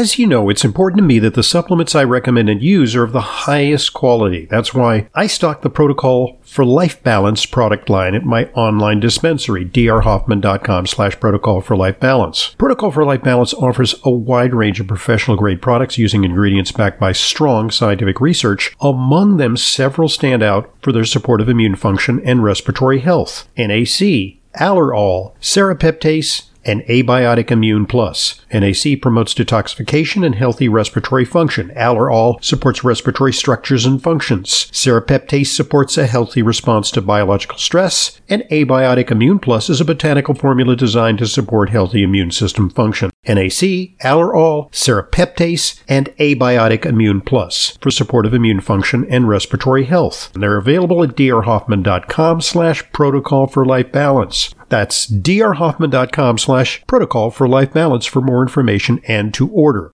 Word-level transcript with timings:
As 0.00 0.18
you 0.18 0.26
know, 0.26 0.48
it's 0.48 0.64
important 0.64 0.96
to 0.96 1.04
me 1.04 1.18
that 1.18 1.34
the 1.34 1.42
supplements 1.42 1.94
I 1.94 2.04
recommend 2.04 2.48
and 2.48 2.62
use 2.62 2.96
are 2.96 3.02
of 3.02 3.12
the 3.12 3.20
highest 3.20 3.92
quality. 3.92 4.46
That's 4.46 4.72
why 4.72 5.10
I 5.14 5.26
stock 5.26 5.60
the 5.60 5.68
Protocol 5.68 6.40
for 6.42 6.64
Life 6.64 7.02
Balance 7.02 7.44
product 7.44 7.90
line 7.90 8.14
at 8.14 8.24
my 8.24 8.46
online 8.54 9.00
dispensary, 9.00 9.62
drhoffman.com 9.66 10.86
slash 10.86 11.20
protocol 11.20 11.60
for 11.60 11.76
life 11.76 12.00
balance. 12.00 12.54
Protocol 12.56 12.90
for 12.90 13.04
Life 13.04 13.22
Balance 13.22 13.52
offers 13.52 13.94
a 14.02 14.10
wide 14.10 14.54
range 14.54 14.80
of 14.80 14.86
professional 14.86 15.36
grade 15.36 15.60
products 15.60 15.98
using 15.98 16.24
ingredients 16.24 16.72
backed 16.72 16.98
by 16.98 17.12
strong 17.12 17.70
scientific 17.70 18.22
research. 18.22 18.74
Among 18.80 19.36
them, 19.36 19.54
several 19.58 20.08
stand 20.08 20.42
out 20.42 20.74
for 20.80 20.92
their 20.92 21.04
support 21.04 21.42
of 21.42 21.50
immune 21.50 21.76
function 21.76 22.22
and 22.24 22.42
respiratory 22.42 23.00
health. 23.00 23.46
NAC, 23.58 24.38
Allerol, 24.58 25.34
Serrapeptase, 25.42 26.46
and 26.64 26.82
Abiotic 26.82 27.50
Immune 27.50 27.86
Plus. 27.86 28.40
NAC 28.52 29.00
promotes 29.00 29.34
detoxification 29.34 30.24
and 30.24 30.34
healthy 30.34 30.68
respiratory 30.68 31.24
function. 31.24 31.70
Allerol 31.76 32.42
supports 32.42 32.84
respiratory 32.84 33.32
structures 33.32 33.86
and 33.86 34.02
functions. 34.02 34.68
Serrapeptase 34.72 35.46
supports 35.46 35.96
a 35.96 36.06
healthy 36.06 36.42
response 36.42 36.90
to 36.90 37.00
biological 37.00 37.58
stress. 37.58 38.20
And 38.28 38.42
Abiotic 38.50 39.10
Immune 39.10 39.38
Plus 39.38 39.70
is 39.70 39.80
a 39.80 39.84
botanical 39.84 40.34
formula 40.34 40.76
designed 40.76 41.18
to 41.18 41.26
support 41.26 41.70
healthy 41.70 42.02
immune 42.02 42.30
system 42.30 42.70
function. 42.70 43.10
NAC, 43.26 43.98
Allerol, 44.02 44.70
Serrapeptase, 44.72 45.82
and 45.88 46.06
Abiotic 46.16 46.86
Immune 46.86 47.20
Plus 47.20 47.76
for 47.80 47.90
support 47.90 48.24
of 48.24 48.34
immune 48.34 48.60
function 48.60 49.06
and 49.10 49.28
respiratory 49.28 49.84
health. 49.84 50.30
And 50.34 50.42
they're 50.42 50.56
available 50.56 51.02
at 51.02 51.10
drhoffman.com 51.10 52.40
slash 52.40 52.90
protocol 52.92 53.46
for 53.46 53.64
life 53.64 53.92
balance. 53.92 54.54
That's 54.70 55.08
drhoffman.com 55.08 56.38
slash 56.38 56.86
protocol 56.86 57.32
for 57.32 57.48
life 57.48 57.72
balance 57.72 58.06
for 58.06 58.22
more 58.22 58.40
information 58.40 59.00
and 59.06 59.34
to 59.34 59.50
order. 59.50 59.90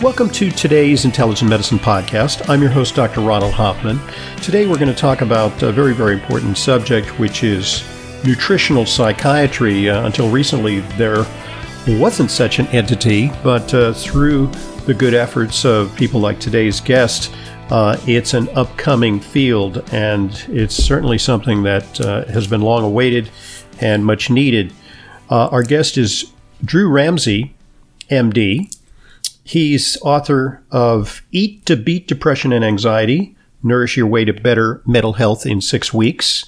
Welcome 0.00 0.30
to 0.30 0.52
today's 0.52 1.04
Intelligent 1.04 1.50
Medicine 1.50 1.80
Podcast. 1.80 2.48
I'm 2.48 2.62
your 2.62 2.70
host, 2.70 2.94
Dr. 2.94 3.22
Ronald 3.22 3.54
Hoffman. 3.54 3.98
Today 4.40 4.68
we're 4.68 4.78
going 4.78 4.86
to 4.86 4.94
talk 4.94 5.20
about 5.20 5.60
a 5.64 5.72
very, 5.72 5.92
very 5.92 6.14
important 6.14 6.56
subject, 6.56 7.18
which 7.18 7.42
is 7.42 7.82
nutritional 8.24 8.86
psychiatry. 8.86 9.88
Uh, 9.88 10.06
until 10.06 10.30
recently, 10.30 10.80
there 10.96 11.24
wasn't 11.86 12.30
such 12.30 12.58
an 12.58 12.66
entity, 12.68 13.30
but 13.42 13.72
uh, 13.72 13.92
through 13.92 14.48
the 14.86 14.94
good 14.94 15.14
efforts 15.14 15.64
of 15.64 15.94
people 15.96 16.20
like 16.20 16.40
today's 16.40 16.80
guest, 16.80 17.32
uh, 17.70 17.96
it's 18.06 18.34
an 18.34 18.48
upcoming 18.50 19.20
field, 19.20 19.82
and 19.92 20.44
it's 20.48 20.74
certainly 20.74 21.18
something 21.18 21.62
that 21.64 22.00
uh, 22.00 22.24
has 22.26 22.46
been 22.46 22.60
long 22.60 22.84
awaited 22.84 23.28
and 23.80 24.04
much 24.04 24.30
needed. 24.30 24.72
Uh, 25.30 25.48
our 25.48 25.62
guest 25.62 25.98
is 25.98 26.32
Drew 26.64 26.88
Ramsey, 26.88 27.54
MD. 28.10 28.72
He's 29.42 29.96
author 30.02 30.62
of 30.70 31.22
Eat 31.32 31.66
to 31.66 31.76
Beat 31.76 32.08
Depression 32.08 32.52
and 32.52 32.64
Anxiety 32.64 33.35
Nourish 33.66 33.96
Your 33.96 34.06
Way 34.06 34.24
to 34.24 34.32
Better 34.32 34.80
Mental 34.86 35.14
Health 35.14 35.44
in 35.44 35.60
Six 35.60 35.92
Weeks. 35.92 36.46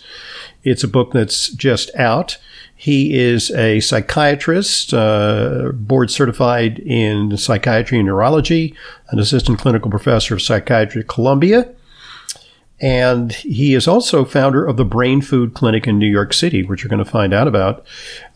It's 0.64 0.84
a 0.84 0.88
book 0.88 1.12
that's 1.12 1.50
just 1.50 1.94
out. 1.94 2.38
He 2.74 3.19
is 3.19 3.50
a 3.50 3.80
psychiatrist, 3.80 4.94
uh, 4.94 5.72
board 5.74 6.11
certified 6.11 6.78
in 6.78 7.36
psychiatry 7.36 7.98
and 7.98 8.06
neurology, 8.06 8.74
an 9.11 9.19
assistant 9.19 9.58
clinical 9.58 9.91
professor 9.91 10.34
of 10.34 10.42
psychiatry 10.42 11.00
at 11.00 11.08
Columbia, 11.08 11.69
and 12.80 13.32
he 13.32 13.74
is 13.74 13.88
also 13.88 14.24
founder 14.24 14.64
of 14.64 14.76
the 14.76 14.84
Brain 14.84 15.20
Food 15.20 15.55
Clinic 15.55 15.89
in 15.89 15.98
New 15.98 16.06
York 16.06 16.33
City, 16.33 16.62
which 16.62 16.83
you're 16.83 16.89
going 16.89 17.05
to 17.05 17.11
find 17.11 17.34
out 17.34 17.48
about. 17.48 17.84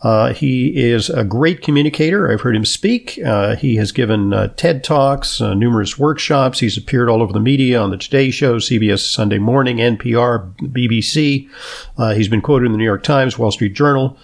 Uh, 0.01 0.33
he 0.33 0.75
is 0.75 1.09
a 1.09 1.23
great 1.23 1.61
communicator. 1.61 2.29
I've 2.29 2.41
heard 2.41 2.55
him 2.55 2.65
speak. 2.65 3.17
Uh, 3.25 3.55
he 3.55 3.77
has 3.77 3.93
given 3.93 4.33
uh, 4.33 4.49
TED 4.57 4.83
Talks, 4.83 5.39
uh, 5.39 5.53
numerous 5.53 5.97
workshops. 5.97 6.59
He's 6.59 6.77
appeared 6.77 7.07
all 7.07 7.21
over 7.21 7.31
the 7.31 7.39
media 7.39 7.79
on 7.79 7.89
the 7.89 7.97
Today 7.97 8.31
Show, 8.31 8.57
CBS 8.57 8.99
Sunday 8.99 9.37
Morning, 9.37 9.77
NPR, 9.77 10.53
BBC. 10.57 11.49
Uh, 11.97 12.13
he's 12.13 12.27
been 12.27 12.41
quoted 12.41 12.65
in 12.65 12.73
the 12.73 12.77
New 12.77 12.83
York 12.83 13.03
Times, 13.03 13.37
Wall 13.37 13.51
Street 13.51 13.73
Journal. 13.73 14.17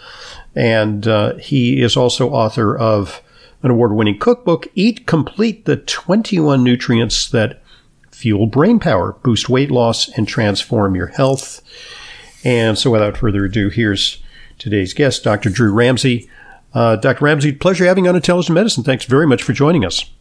And 0.53 1.08
uh, 1.08 1.35
he 1.35 1.81
is 1.81 1.96
also 1.96 2.29
author 2.31 2.78
of 2.78 3.22
an 3.63 3.72
award 3.72 3.94
winning 3.94 4.19
cookbook, 4.19 4.68
Eat 4.75 5.06
Complete 5.06 5.63
the 5.63 5.78
21 5.78 6.62
Nutrients 6.62 7.29
That 7.29 7.62
fuel 8.19 8.47
brain 8.47 8.80
power, 8.80 9.13
boost 9.24 9.47
weight 9.47 9.72
loss, 9.72 10.09
and 10.09 10.28
transform 10.28 10.94
your 10.94 11.07
health. 11.07 11.62
And 12.44 12.78
so, 12.78 12.91
without 12.91 13.18
further 13.18 13.46
ado, 13.46 13.69
here's 13.69 14.22
today's 14.57 14.94
guest, 14.94 15.24
Dr. 15.24 15.50
Drew 15.50 15.72
Ramsey. 15.72 16.29
Uh, 16.74 16.97
Dr. 16.97 17.24
Ramsey, 17.25 17.53
pleasure 17.53 17.85
having 17.85 18.03
you 18.03 18.09
on 18.09 18.16
Intelligent 18.18 18.53
Medicine. 18.53 18.84
Thanks 18.84 19.06
very 19.06 19.25
much 19.25 19.41
for 19.41 19.53
joining 19.53 19.85
us. 19.85 20.12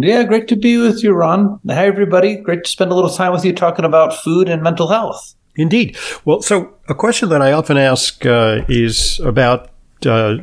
Yeah, 0.00 0.24
great 0.24 0.48
to 0.48 0.56
be 0.56 0.76
with 0.76 1.02
you, 1.02 1.12
Ron. 1.12 1.60
Hi, 1.68 1.86
everybody. 1.86 2.36
Great 2.36 2.64
to 2.64 2.70
spend 2.70 2.90
a 2.90 2.94
little 2.94 3.10
time 3.10 3.32
with 3.32 3.44
you 3.44 3.54
talking 3.54 3.84
about 3.84 4.12
food 4.22 4.48
and 4.48 4.62
mental 4.62 4.88
health. 4.88 5.34
Indeed. 5.56 5.96
Well, 6.24 6.42
so 6.42 6.74
a 6.88 6.94
question 6.94 7.30
that 7.30 7.40
I 7.40 7.52
often 7.52 7.78
ask 7.78 8.26
uh, 8.26 8.64
is 8.68 9.18
about 9.20 9.70
uh, 10.04 10.38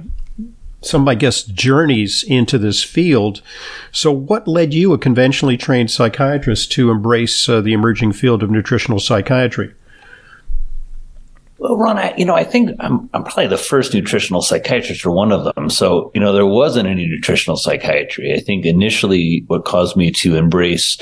some 0.85 1.01
of 1.01 1.05
my 1.05 1.15
guests' 1.15 1.43
journeys 1.43 2.23
into 2.23 2.57
this 2.57 2.83
field. 2.83 3.41
So, 3.91 4.11
what 4.11 4.47
led 4.47 4.73
you, 4.73 4.93
a 4.93 4.97
conventionally 4.97 5.57
trained 5.57 5.91
psychiatrist, 5.91 6.71
to 6.73 6.91
embrace 6.91 7.49
uh, 7.49 7.61
the 7.61 7.73
emerging 7.73 8.13
field 8.13 8.43
of 8.43 8.51
nutritional 8.51 8.99
psychiatry? 8.99 9.73
Well, 11.57 11.77
Ron, 11.77 11.97
I, 11.97 12.13
you 12.17 12.25
know, 12.25 12.35
I 12.35 12.43
think 12.43 12.71
I'm, 12.79 13.09
I'm 13.13 13.23
probably 13.23 13.47
the 13.47 13.57
first 13.57 13.93
nutritional 13.93 14.41
psychiatrist 14.41 15.05
or 15.05 15.11
one 15.11 15.31
of 15.31 15.55
them. 15.55 15.69
So, 15.69 16.11
you 16.13 16.19
know, 16.19 16.33
there 16.33 16.45
wasn't 16.45 16.87
any 16.87 17.07
nutritional 17.07 17.55
psychiatry. 17.55 18.33
I 18.33 18.39
think 18.39 18.65
initially 18.65 19.43
what 19.47 19.63
caused 19.65 19.95
me 19.95 20.11
to 20.11 20.35
embrace 20.35 20.97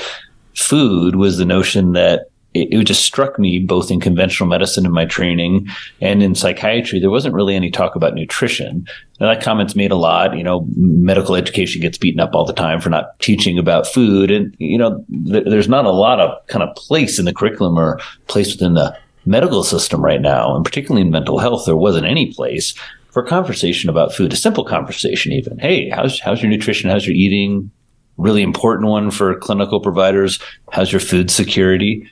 food 0.54 1.16
was 1.16 1.38
the 1.38 1.44
notion 1.44 1.92
that 1.92 2.30
it, 2.54 2.72
it 2.72 2.84
just 2.84 3.04
struck 3.04 3.38
me 3.38 3.58
both 3.58 3.90
in 3.90 4.00
conventional 4.00 4.48
medicine 4.48 4.86
in 4.86 4.92
my 4.92 5.04
training 5.04 5.68
and 6.00 6.22
in 6.22 6.34
psychiatry, 6.34 7.00
there 7.00 7.10
wasn't 7.10 7.34
really 7.34 7.54
any 7.54 7.70
talk 7.70 7.94
about 7.94 8.14
nutrition. 8.14 8.86
Now, 9.20 9.26
that 9.26 9.42
comment's 9.42 9.76
made 9.76 9.90
a 9.90 9.96
lot. 9.96 10.36
You 10.36 10.44
know, 10.44 10.66
medical 10.76 11.34
education 11.34 11.82
gets 11.82 11.98
beaten 11.98 12.20
up 12.20 12.34
all 12.34 12.44
the 12.44 12.52
time 12.52 12.80
for 12.80 12.90
not 12.90 13.18
teaching 13.18 13.58
about 13.58 13.86
food. 13.86 14.30
And, 14.30 14.54
you 14.58 14.78
know, 14.78 15.04
th- 15.26 15.44
there's 15.46 15.68
not 15.68 15.84
a 15.84 15.90
lot 15.90 16.20
of 16.20 16.46
kind 16.46 16.62
of 16.62 16.74
place 16.76 17.18
in 17.18 17.24
the 17.24 17.34
curriculum 17.34 17.78
or 17.78 17.98
place 18.28 18.52
within 18.52 18.74
the 18.74 18.96
medical 19.26 19.64
system 19.64 20.04
right 20.04 20.20
now, 20.20 20.54
and 20.54 20.64
particularly 20.64 21.02
in 21.02 21.10
mental 21.10 21.38
health, 21.38 21.64
there 21.66 21.76
wasn't 21.76 22.06
any 22.06 22.32
place 22.32 22.74
for 23.10 23.22
conversation 23.22 23.88
about 23.88 24.12
food, 24.12 24.32
a 24.32 24.36
simple 24.36 24.64
conversation 24.64 25.32
even. 25.32 25.58
Hey, 25.58 25.88
how's 25.88 26.20
how's 26.20 26.42
your 26.42 26.50
nutrition? 26.50 26.90
How's 26.90 27.06
your 27.06 27.16
eating? 27.16 27.70
Really 28.16 28.42
important 28.42 28.90
one 28.90 29.10
for 29.10 29.38
clinical 29.38 29.80
providers. 29.80 30.38
How's 30.72 30.92
your 30.92 31.00
food 31.00 31.30
security? 31.30 32.10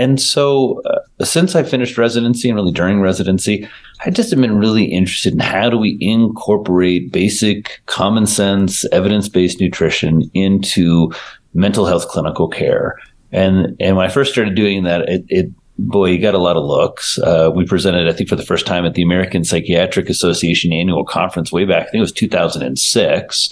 And 0.00 0.18
so, 0.18 0.80
uh, 0.86 1.24
since 1.26 1.54
I 1.54 1.62
finished 1.62 1.98
residency 1.98 2.48
and 2.48 2.56
really 2.56 2.72
during 2.72 3.02
residency, 3.02 3.68
I 4.06 4.08
just 4.08 4.30
have 4.30 4.40
been 4.40 4.56
really 4.56 4.84
interested 4.84 5.34
in 5.34 5.40
how 5.40 5.68
do 5.68 5.76
we 5.76 5.98
incorporate 6.00 7.12
basic 7.12 7.82
common 7.84 8.24
sense, 8.24 8.86
evidence 8.92 9.28
based 9.28 9.60
nutrition 9.60 10.22
into 10.32 11.12
mental 11.52 11.84
health 11.84 12.08
clinical 12.08 12.48
care. 12.48 12.96
And 13.30 13.76
and 13.78 13.98
when 13.98 14.06
I 14.06 14.08
first 14.08 14.32
started 14.32 14.54
doing 14.54 14.84
that, 14.84 15.02
it, 15.02 15.24
it 15.28 15.50
boy, 15.78 16.06
you 16.06 16.18
got 16.18 16.34
a 16.34 16.38
lot 16.38 16.56
of 16.56 16.64
looks. 16.64 17.18
Uh, 17.18 17.50
we 17.54 17.66
presented, 17.66 18.08
I 18.08 18.12
think, 18.12 18.30
for 18.30 18.36
the 18.36 18.42
first 18.42 18.66
time 18.66 18.86
at 18.86 18.94
the 18.94 19.02
American 19.02 19.44
Psychiatric 19.44 20.08
Association 20.08 20.72
annual 20.72 21.04
conference 21.04 21.52
way 21.52 21.66
back. 21.66 21.88
I 21.88 21.90
think 21.90 21.96
it 21.96 22.00
was 22.00 22.12
2006 22.12 23.50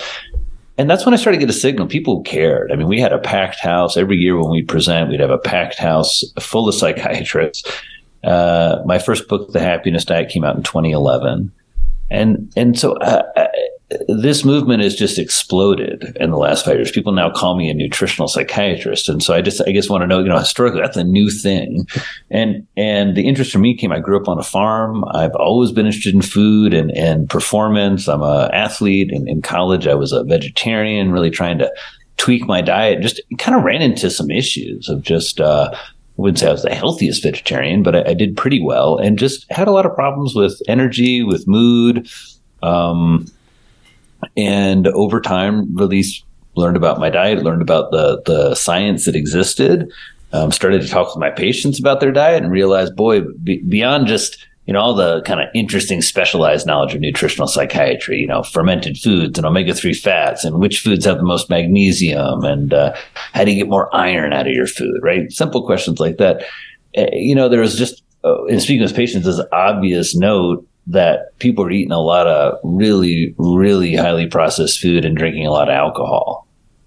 and 0.78 0.88
that's 0.88 1.04
when 1.04 1.12
I 1.12 1.16
started 1.16 1.40
to 1.40 1.46
get 1.46 1.54
a 1.54 1.58
signal. 1.58 1.88
People 1.88 2.22
cared. 2.22 2.70
I 2.70 2.76
mean, 2.76 2.86
we 2.86 3.00
had 3.00 3.12
a 3.12 3.18
packed 3.18 3.58
house 3.58 3.96
every 3.96 4.16
year 4.16 4.40
when 4.40 4.50
we 4.50 4.62
present. 4.62 5.10
We'd 5.10 5.20
have 5.20 5.30
a 5.30 5.38
packed 5.38 5.76
house 5.76 6.24
full 6.38 6.68
of 6.68 6.74
psychiatrists. 6.76 7.68
Uh, 8.24 8.82
my 8.86 8.98
first 8.98 9.28
book, 9.28 9.52
The 9.52 9.60
Happiness 9.60 10.04
Diet, 10.04 10.28
came 10.28 10.44
out 10.44 10.56
in 10.56 10.62
2011, 10.62 11.52
and 12.10 12.52
and 12.56 12.78
so 12.78 12.94
uh, 12.96 13.22
uh 13.36 13.46
this 14.06 14.44
movement 14.44 14.82
has 14.82 14.94
just 14.94 15.18
exploded 15.18 16.14
in 16.20 16.30
the 16.30 16.36
last 16.36 16.64
five 16.64 16.74
years. 16.74 16.90
People 16.90 17.12
now 17.12 17.30
call 17.30 17.56
me 17.56 17.70
a 17.70 17.74
nutritional 17.74 18.28
psychiatrist, 18.28 19.08
and 19.08 19.22
so 19.22 19.32
I 19.32 19.40
just 19.40 19.62
I 19.66 19.70
guess 19.70 19.88
want 19.88 20.02
to 20.02 20.06
know, 20.06 20.18
you 20.18 20.28
know, 20.28 20.38
historically 20.38 20.80
that's 20.80 20.96
a 20.96 21.04
new 21.04 21.30
thing, 21.30 21.86
and 22.30 22.66
and 22.76 23.16
the 23.16 23.26
interest 23.26 23.50
for 23.50 23.58
me 23.58 23.74
came. 23.74 23.90
I 23.90 24.00
grew 24.00 24.20
up 24.20 24.28
on 24.28 24.38
a 24.38 24.42
farm. 24.42 25.04
I've 25.12 25.34
always 25.34 25.72
been 25.72 25.86
interested 25.86 26.14
in 26.14 26.20
food 26.20 26.74
and 26.74 26.90
and 26.90 27.30
performance. 27.30 28.08
I'm 28.08 28.22
a 28.22 28.50
athlete. 28.52 29.10
In, 29.10 29.26
in 29.26 29.40
college, 29.40 29.86
I 29.86 29.94
was 29.94 30.12
a 30.12 30.24
vegetarian, 30.24 31.10
really 31.10 31.30
trying 31.30 31.58
to 31.58 31.72
tweak 32.18 32.46
my 32.46 32.60
diet. 32.60 33.00
Just 33.00 33.22
kind 33.38 33.56
of 33.56 33.64
ran 33.64 33.80
into 33.80 34.10
some 34.10 34.30
issues 34.30 34.88
of 34.88 35.02
just. 35.02 35.40
Uh, 35.40 35.70
I 35.72 36.20
wouldn't 36.20 36.40
say 36.40 36.48
I 36.48 36.52
was 36.52 36.64
the 36.64 36.74
healthiest 36.74 37.22
vegetarian, 37.22 37.84
but 37.84 37.94
I, 37.94 38.10
I 38.10 38.14
did 38.14 38.36
pretty 38.36 38.60
well, 38.60 38.98
and 38.98 39.18
just 39.18 39.50
had 39.52 39.68
a 39.68 39.72
lot 39.72 39.86
of 39.86 39.94
problems 39.94 40.34
with 40.34 40.60
energy, 40.66 41.22
with 41.22 41.46
mood. 41.46 42.10
Um, 42.60 43.28
and 44.36 44.86
over 44.88 45.20
time, 45.20 45.74
really 45.76 46.04
learned 46.54 46.76
about 46.76 46.98
my 46.98 47.10
diet, 47.10 47.42
learned 47.42 47.62
about 47.62 47.90
the 47.90 48.22
the 48.26 48.54
science 48.54 49.04
that 49.04 49.16
existed, 49.16 49.90
um, 50.32 50.52
started 50.52 50.82
to 50.82 50.88
talk 50.88 51.14
with 51.14 51.20
my 51.20 51.30
patients 51.30 51.78
about 51.78 52.00
their 52.00 52.12
diet, 52.12 52.42
and 52.42 52.52
realized, 52.52 52.96
boy, 52.96 53.22
be, 53.42 53.58
beyond 53.62 54.06
just 54.06 54.46
you 54.66 54.74
know 54.74 54.80
all 54.80 54.94
the 54.94 55.22
kind 55.22 55.40
of 55.40 55.48
interesting 55.54 56.02
specialized 56.02 56.66
knowledge 56.66 56.94
of 56.94 57.00
nutritional 57.00 57.48
psychiatry, 57.48 58.18
you 58.18 58.26
know, 58.26 58.42
fermented 58.42 58.98
foods 58.98 59.38
and 59.38 59.46
omega 59.46 59.72
three 59.72 59.94
fats, 59.94 60.44
and 60.44 60.58
which 60.58 60.80
foods 60.80 61.04
have 61.04 61.16
the 61.16 61.22
most 61.22 61.48
magnesium, 61.48 62.44
and 62.44 62.74
uh, 62.74 62.94
how 63.32 63.44
do 63.44 63.50
you 63.50 63.56
get 63.56 63.70
more 63.70 63.94
iron 63.94 64.32
out 64.32 64.46
of 64.46 64.52
your 64.52 64.66
food, 64.66 65.00
right? 65.02 65.32
Simple 65.32 65.64
questions 65.64 66.00
like 66.00 66.18
that. 66.18 66.42
Uh, 66.96 67.06
you 67.12 67.34
know, 67.34 67.48
there 67.48 67.60
was 67.60 67.78
just 67.78 68.02
uh, 68.24 68.44
in 68.46 68.60
speaking 68.60 68.82
with 68.82 68.96
patients, 68.96 69.24
this 69.24 69.40
obvious 69.52 70.14
note 70.14 70.67
that 70.88 71.38
people 71.38 71.64
are 71.64 71.70
eating 71.70 71.92
a 71.92 72.00
lot 72.00 72.26
of 72.26 72.58
really, 72.64 73.34
really 73.38 73.94
highly 73.94 74.26
processed 74.26 74.80
food 74.80 75.04
and 75.04 75.16
drinking 75.16 75.46
a 75.46 75.50
lot 75.50 75.68
of 75.68 75.74
alcohol. 75.74 76.46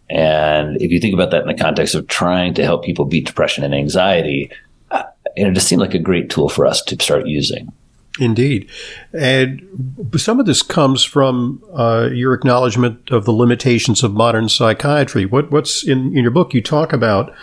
And 0.10 0.82
if 0.82 0.92
you 0.92 1.00
think 1.00 1.14
about 1.14 1.32
that 1.32 1.44
in 1.44 1.48
the 1.48 1.54
context 1.54 1.96
of 1.96 2.08
trying 2.08 2.54
to 2.56 2.64
help 2.64 2.84
people 2.84 3.06
beat 3.06 3.28
depression 3.28 3.64
and 3.64 3.74
anxiety, 3.74 4.52
uh, 4.90 5.04
it 5.36 5.54
just 5.54 5.68
seemed 5.68 5.82
like 5.82 5.94
a 5.94 6.00
great 6.00 6.30
tool 6.30 6.50
for 6.50 6.66
us 6.66 6.82
to 6.84 7.02
start 7.02 7.28
using. 7.28 7.72
Indeed. 8.20 8.70
And 9.14 10.10
some 10.18 10.42
of 10.42 10.46
this 10.46 10.62
comes 10.62 11.04
from 11.04 11.64
uh, 11.74 12.10
your 12.12 12.34
acknowledgement 12.34 13.10
of 13.10 13.24
the 13.24 13.32
limitations 13.32 14.04
of 14.04 14.14
modern 14.14 14.50
psychiatry. 14.50 15.26
What, 15.26 15.50
what's 15.50 15.88
in, 15.88 16.08
in 16.08 16.24
your 16.24 16.32
book, 16.32 16.54
you 16.54 16.62
talk 16.62 16.92
about 16.92 17.34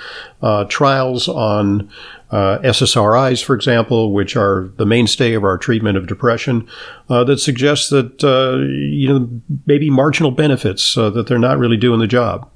uh, 0.42 0.64
trials 0.64 1.26
on 1.26 1.90
uh, 2.30 2.58
SSRIs, 2.58 3.42
for 3.42 3.54
example, 3.54 4.12
which 4.12 4.36
are 4.36 4.70
the 4.76 4.84
mainstay 4.84 5.32
of 5.32 5.42
our 5.42 5.56
treatment 5.56 5.96
of 5.96 6.06
depression, 6.06 6.68
uh, 7.08 7.24
that 7.24 7.38
suggests 7.38 7.88
that, 7.88 8.22
uh, 8.22 8.58
you 8.68 9.08
know, 9.08 9.26
maybe 9.64 9.88
marginal 9.88 10.30
benefits, 10.30 10.98
uh, 10.98 11.08
that 11.08 11.28
they're 11.28 11.38
not 11.38 11.58
really 11.58 11.78
doing 11.78 11.98
the 11.98 12.06
job. 12.06 12.46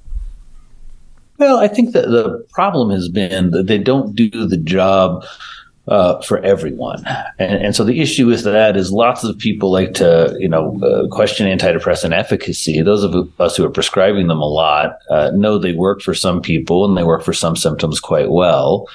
Well, 1.39 1.57
I 1.57 1.67
think 1.67 1.93
that 1.93 2.11
the 2.11 2.47
problem 2.53 2.91
has 2.91 3.09
been 3.09 3.53
that 3.53 3.67
they 3.67 3.79
don't 3.79 4.15
do 4.15 4.29
the 4.29 4.59
job 4.59 5.25
uh, 5.89 6.21
for 6.23 6.39
everyone. 6.39 7.05
And, 7.39 7.65
and, 7.65 7.77
so 7.77 7.83
the 7.83 8.01
issue 8.01 8.27
with 8.27 8.45
that 8.45 8.77
is 8.77 8.93
lots 8.93 9.25
of 9.25 9.37
people 9.39 9.73
like 9.73 9.95
to, 9.95 10.37
you 10.39 10.49
know, 10.49 10.81
uh, 10.81 11.09
question 11.09 11.47
antidepressant 11.47 12.17
efficacy. 12.17 12.83
Those 12.83 13.03
of 13.03 13.29
us 13.41 13.57
who 13.57 13.65
are 13.65 13.71
prescribing 13.71 14.29
them 14.29 14.41
a 14.41 14.47
lot 14.47 14.99
uh, 15.11 15.31
know 15.35 15.59
they 15.59 15.73
work 15.73 16.01
for 16.01 16.15
some 16.15 16.41
people 16.41 16.85
and 16.85 16.97
they 16.97 17.03
work 17.03 17.25
for 17.25 17.33
some 17.33 17.57
symptoms 17.57 17.99
quite 17.99 18.31
well. 18.31 18.89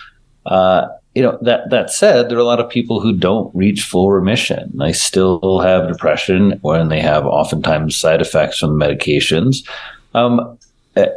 Uh, 0.45 0.87
you 1.13 1.23
know 1.23 1.37
that 1.41 1.71
that 1.71 1.89
said, 1.89 2.29
there 2.29 2.37
are 2.37 2.41
a 2.41 2.45
lot 2.45 2.59
of 2.59 2.69
people 2.69 3.01
who 3.01 3.11
don't 3.11 3.53
reach 3.55 3.81
full 3.81 4.11
remission. 4.11 4.71
They 4.75 4.93
still 4.93 5.59
have 5.61 5.87
depression, 5.87 6.61
and 6.63 6.91
they 6.91 7.01
have 7.01 7.25
oftentimes 7.25 7.97
side 7.97 8.21
effects 8.21 8.59
from 8.59 8.77
the 8.77 8.85
medications. 8.85 9.67
Um, 10.13 10.59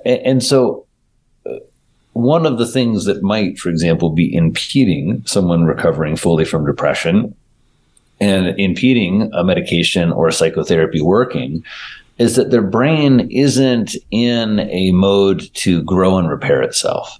and 0.06 0.42
so 0.42 0.86
one 2.12 2.46
of 2.46 2.58
the 2.58 2.66
things 2.66 3.04
that 3.04 3.22
might, 3.22 3.58
for 3.58 3.68
example, 3.68 4.10
be 4.10 4.34
impeding 4.34 5.22
someone 5.26 5.64
recovering 5.64 6.16
fully 6.16 6.44
from 6.44 6.66
depression 6.66 7.34
and 8.20 8.58
impeding 8.58 9.30
a 9.32 9.44
medication 9.44 10.12
or 10.12 10.28
a 10.28 10.32
psychotherapy 10.32 11.00
working 11.00 11.64
is 12.18 12.36
that 12.36 12.50
their 12.50 12.62
brain 12.62 13.28
isn't 13.30 13.96
in 14.10 14.60
a 14.60 14.92
mode 14.92 15.48
to 15.54 15.82
grow 15.84 16.18
and 16.18 16.28
repair 16.28 16.60
itself. 16.60 17.18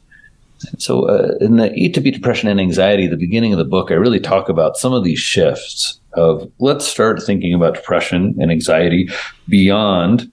So, 0.77 1.09
uh, 1.09 1.37
in 1.41 1.57
the 1.57 1.73
Eat 1.73 1.95
to 1.95 2.03
Beat 2.03 2.13
Depression 2.13 2.51
and 2.51 2.61
Anxiety, 2.61 3.07
the 3.07 3.17
beginning 3.17 3.55
of 3.55 3.59
the 3.59 3.65
book, 3.65 3.91
I 3.91 3.95
really 3.95 4.21
talk 4.21 4.51
about 4.51 4.77
some 4.77 4.93
of 4.93 5.05
these 5.05 5.19
shifts 5.19 5.99
of 6.13 6.51
let's 6.59 6.87
start 6.87 7.23
thinking 7.23 7.55
about 7.55 7.75
depression 7.75 8.37
and 8.39 8.51
anxiety 8.51 9.09
beyond 9.49 10.31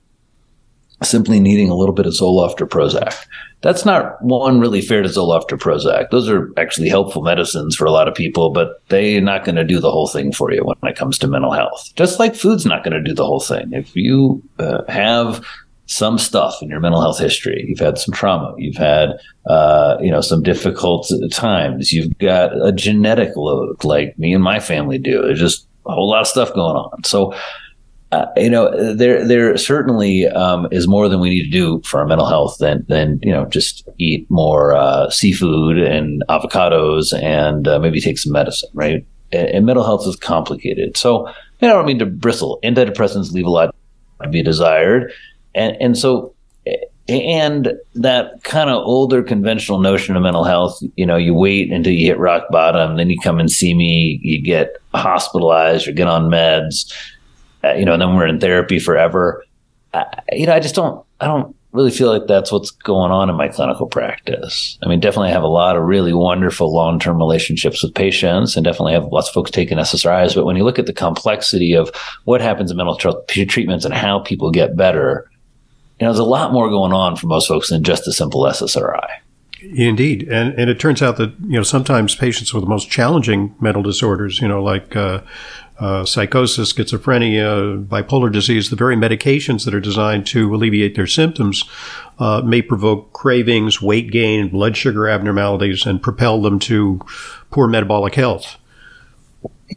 simply 1.03 1.39
needing 1.39 1.69
a 1.69 1.75
little 1.75 1.93
bit 1.93 2.05
of 2.05 2.13
Zoloft 2.13 2.61
or 2.61 2.67
Prozac. 2.67 3.25
That's 3.61 3.85
not 3.85 4.21
one 4.23 4.59
really 4.59 4.81
fair 4.81 5.01
to 5.01 5.09
Zoloft 5.09 5.51
or 5.51 5.57
Prozac. 5.57 6.09
Those 6.09 6.29
are 6.29 6.51
actually 6.57 6.89
helpful 6.89 7.23
medicines 7.23 7.75
for 7.75 7.85
a 7.85 7.91
lot 7.91 8.07
of 8.07 8.15
people, 8.15 8.51
but 8.51 8.81
they're 8.89 9.21
not 9.21 9.45
going 9.45 9.55
to 9.55 9.63
do 9.63 9.79
the 9.79 9.91
whole 9.91 10.07
thing 10.07 10.31
for 10.31 10.51
you 10.51 10.63
when 10.63 10.75
it 10.83 10.97
comes 10.97 11.17
to 11.19 11.27
mental 11.27 11.51
health. 11.51 11.91
Just 11.95 12.19
like 12.19 12.35
food's 12.35 12.65
not 12.65 12.83
going 12.83 12.93
to 12.93 13.01
do 13.01 13.13
the 13.13 13.25
whole 13.25 13.39
thing. 13.39 13.69
If 13.73 13.95
you 13.95 14.43
uh, 14.59 14.83
have 14.87 15.43
some 15.87 16.17
stuff 16.17 16.61
in 16.61 16.69
your 16.69 16.81
mental 16.81 17.01
health 17.01 17.17
history. 17.17 17.65
You've 17.67 17.79
had 17.79 17.97
some 17.97 18.13
trauma. 18.13 18.53
You've 18.57 18.75
had, 18.75 19.11
uh, 19.45 19.97
you 20.01 20.11
know, 20.11 20.21
some 20.21 20.43
difficult 20.43 21.09
times. 21.31 21.93
You've 21.93 22.17
got 22.17 22.51
a 22.61 22.73
genetic 22.73 23.35
load 23.35 23.83
like 23.83 24.19
me 24.19 24.33
and 24.33 24.43
my 24.43 24.59
family 24.59 24.97
do. 24.97 25.21
There's 25.21 25.39
just 25.39 25.65
a 25.85 25.93
whole 25.93 26.09
lot 26.09 26.21
of 26.21 26.27
stuff 26.27 26.53
going 26.53 26.75
on. 26.75 27.03
So 27.05 27.33
uh, 28.11 28.25
you 28.37 28.49
know, 28.49 28.93
there 28.93 29.25
there 29.27 29.57
certainly 29.57 30.27
um, 30.27 30.67
is 30.71 30.87
more 30.87 31.09
than 31.09 31.19
we 31.19 31.29
need 31.29 31.43
to 31.43 31.49
do 31.49 31.81
for 31.83 31.99
our 31.99 32.05
mental 32.05 32.27
health 32.27 32.57
than 32.59 32.85
than 32.87 33.19
you 33.21 33.31
know 33.31 33.45
just 33.45 33.87
eat 33.97 34.25
more 34.29 34.73
uh, 34.73 35.09
seafood 35.09 35.77
and 35.77 36.23
avocados 36.29 37.13
and 37.21 37.67
uh, 37.67 37.79
maybe 37.79 37.99
take 37.99 38.17
some 38.17 38.31
medicine, 38.31 38.69
right? 38.73 39.05
And, 39.33 39.49
and, 39.49 39.65
mental 39.65 39.83
health 39.83 40.07
is 40.07 40.15
complicated. 40.15 40.95
So 40.95 41.27
you 41.59 41.67
know, 41.67 41.73
I 41.73 41.77
don't 41.77 41.85
mean 41.85 41.99
to 41.99 42.05
bristle. 42.05 42.59
Antidepressants 42.63 43.33
leave 43.33 43.45
a 43.45 43.49
lot 43.49 43.75
to 44.23 44.29
be 44.29 44.41
desired, 44.41 45.11
and 45.53 45.75
and 45.81 45.97
so 45.97 46.33
and 47.09 47.73
that 47.95 48.43
kind 48.43 48.69
of 48.69 48.83
older 48.85 49.21
conventional 49.21 49.79
notion 49.79 50.15
of 50.15 50.23
mental 50.23 50.43
health 50.43 50.81
you 50.95 51.05
know 51.05 51.15
you 51.15 51.33
wait 51.33 51.71
until 51.71 51.93
you 51.93 52.05
hit 52.05 52.19
rock 52.19 52.43
bottom 52.51 52.97
then 52.97 53.09
you 53.09 53.17
come 53.23 53.39
and 53.39 53.49
see 53.49 53.73
me 53.73 54.19
you 54.23 54.41
get 54.41 54.75
hospitalized 54.93 55.87
or 55.87 55.93
get 55.93 56.07
on 56.07 56.29
meds 56.29 56.93
uh, 57.63 57.73
you 57.73 57.85
know, 57.85 57.93
and 57.93 58.01
then 58.01 58.15
we're 58.15 58.27
in 58.27 58.39
therapy 58.39 58.79
forever. 58.79 59.43
Uh, 59.93 60.03
you 60.31 60.45
know, 60.45 60.53
I 60.53 60.59
just 60.59 60.75
don't, 60.75 61.05
I 61.19 61.25
don't 61.25 61.55
really 61.71 61.91
feel 61.91 62.11
like 62.11 62.27
that's 62.27 62.51
what's 62.51 62.71
going 62.71 63.11
on 63.11 63.29
in 63.29 63.35
my 63.35 63.47
clinical 63.47 63.87
practice. 63.87 64.77
I 64.83 64.87
mean, 64.87 64.99
definitely 64.99 65.31
have 65.31 65.43
a 65.43 65.47
lot 65.47 65.75
of 65.75 65.83
really 65.83 66.13
wonderful 66.13 66.73
long 66.73 66.99
term 66.99 67.17
relationships 67.17 67.83
with 67.83 67.93
patients 67.93 68.55
and 68.55 68.63
definitely 68.63 68.93
have 68.93 69.05
lots 69.05 69.29
of 69.29 69.33
folks 69.33 69.51
taking 69.51 69.77
SSRIs. 69.77 70.35
But 70.35 70.45
when 70.45 70.55
you 70.55 70.63
look 70.63 70.79
at 70.79 70.85
the 70.85 70.93
complexity 70.93 71.73
of 71.73 71.89
what 72.25 72.41
happens 72.41 72.71
in 72.71 72.77
mental 72.77 72.97
health 72.97 73.27
treatments 73.27 73.85
and 73.85 73.93
how 73.93 74.19
people 74.19 74.51
get 74.51 74.75
better, 74.75 75.29
you 75.99 76.05
know, 76.05 76.11
there's 76.11 76.19
a 76.19 76.23
lot 76.23 76.53
more 76.53 76.69
going 76.69 76.93
on 76.93 77.15
for 77.15 77.27
most 77.27 77.47
folks 77.47 77.69
than 77.69 77.83
just 77.83 78.07
a 78.07 78.13
simple 78.13 78.41
SSRI. 78.43 79.07
Indeed, 79.59 80.27
and 80.29 80.53
and 80.53 80.69
it 80.69 80.79
turns 80.79 81.01
out 81.01 81.17
that 81.17 81.33
you 81.41 81.57
know 81.57 81.63
sometimes 81.63 82.13
patients 82.13 82.53
with 82.53 82.63
the 82.63 82.69
most 82.69 82.91
challenging 82.91 83.55
mental 83.59 83.81
disorders, 83.81 84.39
you 84.39 84.47
know, 84.47 84.63
like 84.63 84.95
uh, 84.95 85.21
uh, 85.79 86.05
psychosis, 86.05 86.73
schizophrenia, 86.73 87.85
bipolar 87.85 88.31
disease, 88.31 88.69
the 88.69 88.75
very 88.75 88.95
medications 88.95 89.65
that 89.65 89.73
are 89.73 89.79
designed 89.79 90.25
to 90.27 90.53
alleviate 90.53 90.95
their 90.95 91.07
symptoms 91.07 91.63
uh, 92.19 92.41
may 92.43 92.61
provoke 92.61 93.13
cravings, 93.13 93.81
weight 93.81 94.11
gain, 94.11 94.49
blood 94.49 94.75
sugar 94.75 95.07
abnormalities, 95.07 95.85
and 95.85 96.01
propel 96.01 96.41
them 96.41 96.57
to 96.59 96.99
poor 97.51 97.67
metabolic 97.67 98.15
health. 98.15 98.57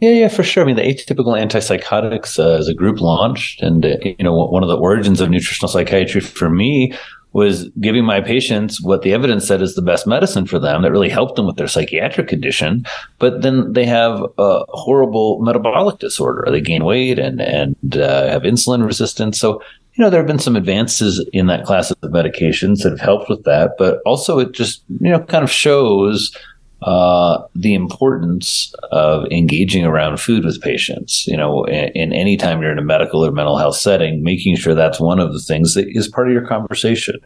Yeah, 0.00 0.10
yeah, 0.10 0.28
for 0.28 0.42
sure. 0.42 0.62
I 0.62 0.66
mean, 0.66 0.76
the 0.76 0.82
atypical 0.82 1.36
antipsychotics 1.38 2.38
uh, 2.38 2.58
as 2.58 2.68
a 2.68 2.74
group 2.74 3.00
launched, 3.00 3.60
and 3.60 3.84
uh, 3.84 3.96
you 4.02 4.24
know, 4.24 4.32
one 4.32 4.62
of 4.62 4.68
the 4.68 4.76
origins 4.76 5.20
of 5.20 5.30
nutritional 5.30 5.68
psychiatry 5.68 6.20
for 6.20 6.48
me 6.48 6.94
was 7.32 7.68
giving 7.80 8.04
my 8.04 8.20
patients 8.20 8.82
what 8.82 9.02
the 9.02 9.12
evidence 9.12 9.46
said 9.46 9.62
is 9.62 9.74
the 9.74 9.82
best 9.82 10.06
medicine 10.06 10.46
for 10.46 10.58
them 10.58 10.82
that 10.82 10.90
really 10.90 11.08
helped 11.08 11.36
them 11.36 11.46
with 11.46 11.56
their 11.56 11.68
psychiatric 11.68 12.28
condition. 12.28 12.84
But 13.18 13.42
then 13.42 13.72
they 13.72 13.86
have 13.86 14.24
a 14.38 14.64
horrible 14.68 15.40
metabolic 15.40 15.98
disorder. 15.98 16.50
They 16.50 16.60
gain 16.60 16.84
weight 16.84 17.18
and, 17.18 17.40
and 17.40 17.96
uh, 17.96 18.28
have 18.28 18.42
insulin 18.42 18.84
resistance. 18.84 19.38
So, 19.38 19.62
you 19.94 20.04
know, 20.04 20.10
there 20.10 20.20
have 20.20 20.26
been 20.26 20.38
some 20.38 20.56
advances 20.56 21.24
in 21.32 21.46
that 21.46 21.64
class 21.64 21.90
of 21.90 21.98
medications 22.00 22.82
that 22.82 22.90
have 22.90 23.00
helped 23.00 23.28
with 23.28 23.44
that. 23.44 23.72
But 23.78 24.00
also, 24.04 24.38
it 24.38 24.52
just, 24.52 24.82
you 25.00 25.10
know, 25.10 25.20
kind 25.20 25.44
of 25.44 25.50
shows 25.50 26.36
uh, 26.82 27.42
the 27.54 27.74
importance 27.74 28.74
of 28.90 29.26
engaging 29.30 29.84
around 29.84 30.18
food 30.18 30.44
with 30.44 30.60
patients. 30.62 31.26
You 31.26 31.36
know, 31.36 31.64
in, 31.64 31.90
in, 31.94 32.12
any 32.12 32.36
time 32.36 32.62
you're 32.62 32.72
in 32.72 32.78
a 32.78 32.82
medical 32.82 33.24
or 33.24 33.30
mental 33.32 33.58
health 33.58 33.76
setting, 33.76 34.22
making 34.22 34.56
sure 34.56 34.74
that's 34.74 35.00
one 35.00 35.20
of 35.20 35.32
the 35.32 35.40
things 35.40 35.74
that 35.74 35.86
is 35.88 36.08
part 36.08 36.28
of 36.28 36.32
your 36.32 36.46
conversation. 36.46 37.16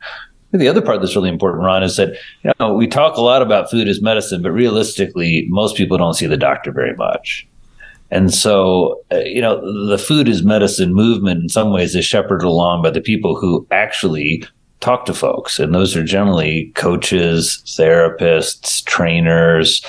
The 0.52 0.68
other 0.68 0.82
part 0.82 1.00
that's 1.00 1.16
really 1.16 1.30
important, 1.30 1.64
Ron, 1.64 1.82
is 1.82 1.96
that 1.96 2.16
you 2.42 2.52
know 2.58 2.74
we 2.74 2.86
talk 2.86 3.16
a 3.16 3.20
lot 3.20 3.42
about 3.42 3.70
food 3.70 3.88
as 3.88 4.02
medicine, 4.02 4.42
but 4.42 4.52
realistically, 4.52 5.46
most 5.48 5.76
people 5.76 5.98
don't 5.98 6.14
see 6.14 6.26
the 6.26 6.36
doctor 6.36 6.72
very 6.72 6.94
much. 6.96 7.46
And 8.10 8.32
so, 8.32 9.02
uh, 9.10 9.18
you 9.20 9.40
know, 9.40 9.60
the 9.88 9.98
food 9.98 10.28
is 10.28 10.44
medicine 10.44 10.94
movement 10.94 11.42
in 11.42 11.48
some 11.48 11.72
ways 11.72 11.96
is 11.96 12.04
shepherded 12.04 12.46
along 12.46 12.82
by 12.82 12.90
the 12.90 13.00
people 13.00 13.34
who 13.34 13.66
actually 13.70 14.44
talk 14.84 15.06
to 15.06 15.14
folks, 15.14 15.58
and 15.58 15.74
those 15.74 15.96
are 15.96 16.04
generally 16.04 16.70
coaches, 16.74 17.62
therapists, 17.66 18.84
trainers, 18.84 19.84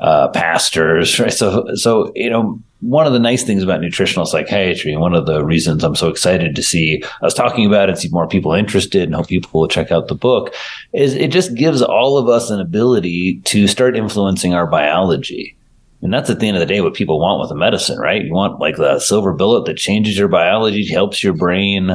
uh, 0.00 0.28
pastors, 0.28 1.18
right? 1.20 1.32
So, 1.32 1.66
so 1.74 2.12
you 2.14 2.30
know, 2.30 2.60
one 2.80 3.06
of 3.06 3.12
the 3.12 3.18
nice 3.18 3.42
things 3.42 3.62
about 3.62 3.80
nutritional 3.80 4.26
psychiatry, 4.26 4.92
and 4.92 5.00
one 5.00 5.14
of 5.14 5.26
the 5.26 5.44
reasons 5.44 5.82
I'm 5.82 5.96
so 5.96 6.08
excited 6.08 6.54
to 6.54 6.62
see 6.62 7.02
us 7.22 7.34
talking 7.34 7.66
about 7.66 7.88
it, 7.88 7.92
and 7.92 7.98
see 7.98 8.08
more 8.10 8.28
people 8.28 8.52
interested, 8.52 9.02
and 9.02 9.14
hope 9.14 9.28
people 9.28 9.60
will 9.60 9.68
check 9.68 9.90
out 9.90 10.08
the 10.08 10.14
book, 10.14 10.54
is 10.92 11.14
it 11.14 11.32
just 11.32 11.54
gives 11.54 11.82
all 11.82 12.16
of 12.16 12.28
us 12.28 12.50
an 12.50 12.60
ability 12.60 13.40
to 13.46 13.66
start 13.66 13.96
influencing 13.96 14.54
our 14.54 14.66
biology. 14.66 15.56
And 16.02 16.12
that's 16.12 16.30
at 16.30 16.38
the 16.38 16.46
end 16.46 16.56
of 16.56 16.60
the 16.60 16.66
day 16.66 16.82
what 16.82 16.94
people 16.94 17.18
want 17.18 17.40
with 17.40 17.50
a 17.50 17.54
medicine, 17.56 17.98
right? 17.98 18.22
You 18.22 18.32
want 18.32 18.60
like 18.60 18.76
the 18.76 19.00
silver 19.00 19.32
bullet 19.32 19.64
that 19.64 19.78
changes 19.78 20.16
your 20.16 20.28
biology, 20.28 20.86
helps 20.86 21.24
your 21.24 21.32
brain 21.32 21.90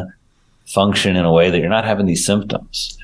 function 0.67 1.15
in 1.15 1.25
a 1.25 1.31
way 1.31 1.49
that 1.49 1.59
you're 1.59 1.69
not 1.69 1.85
having 1.85 2.05
these 2.05 2.25
symptoms. 2.25 2.97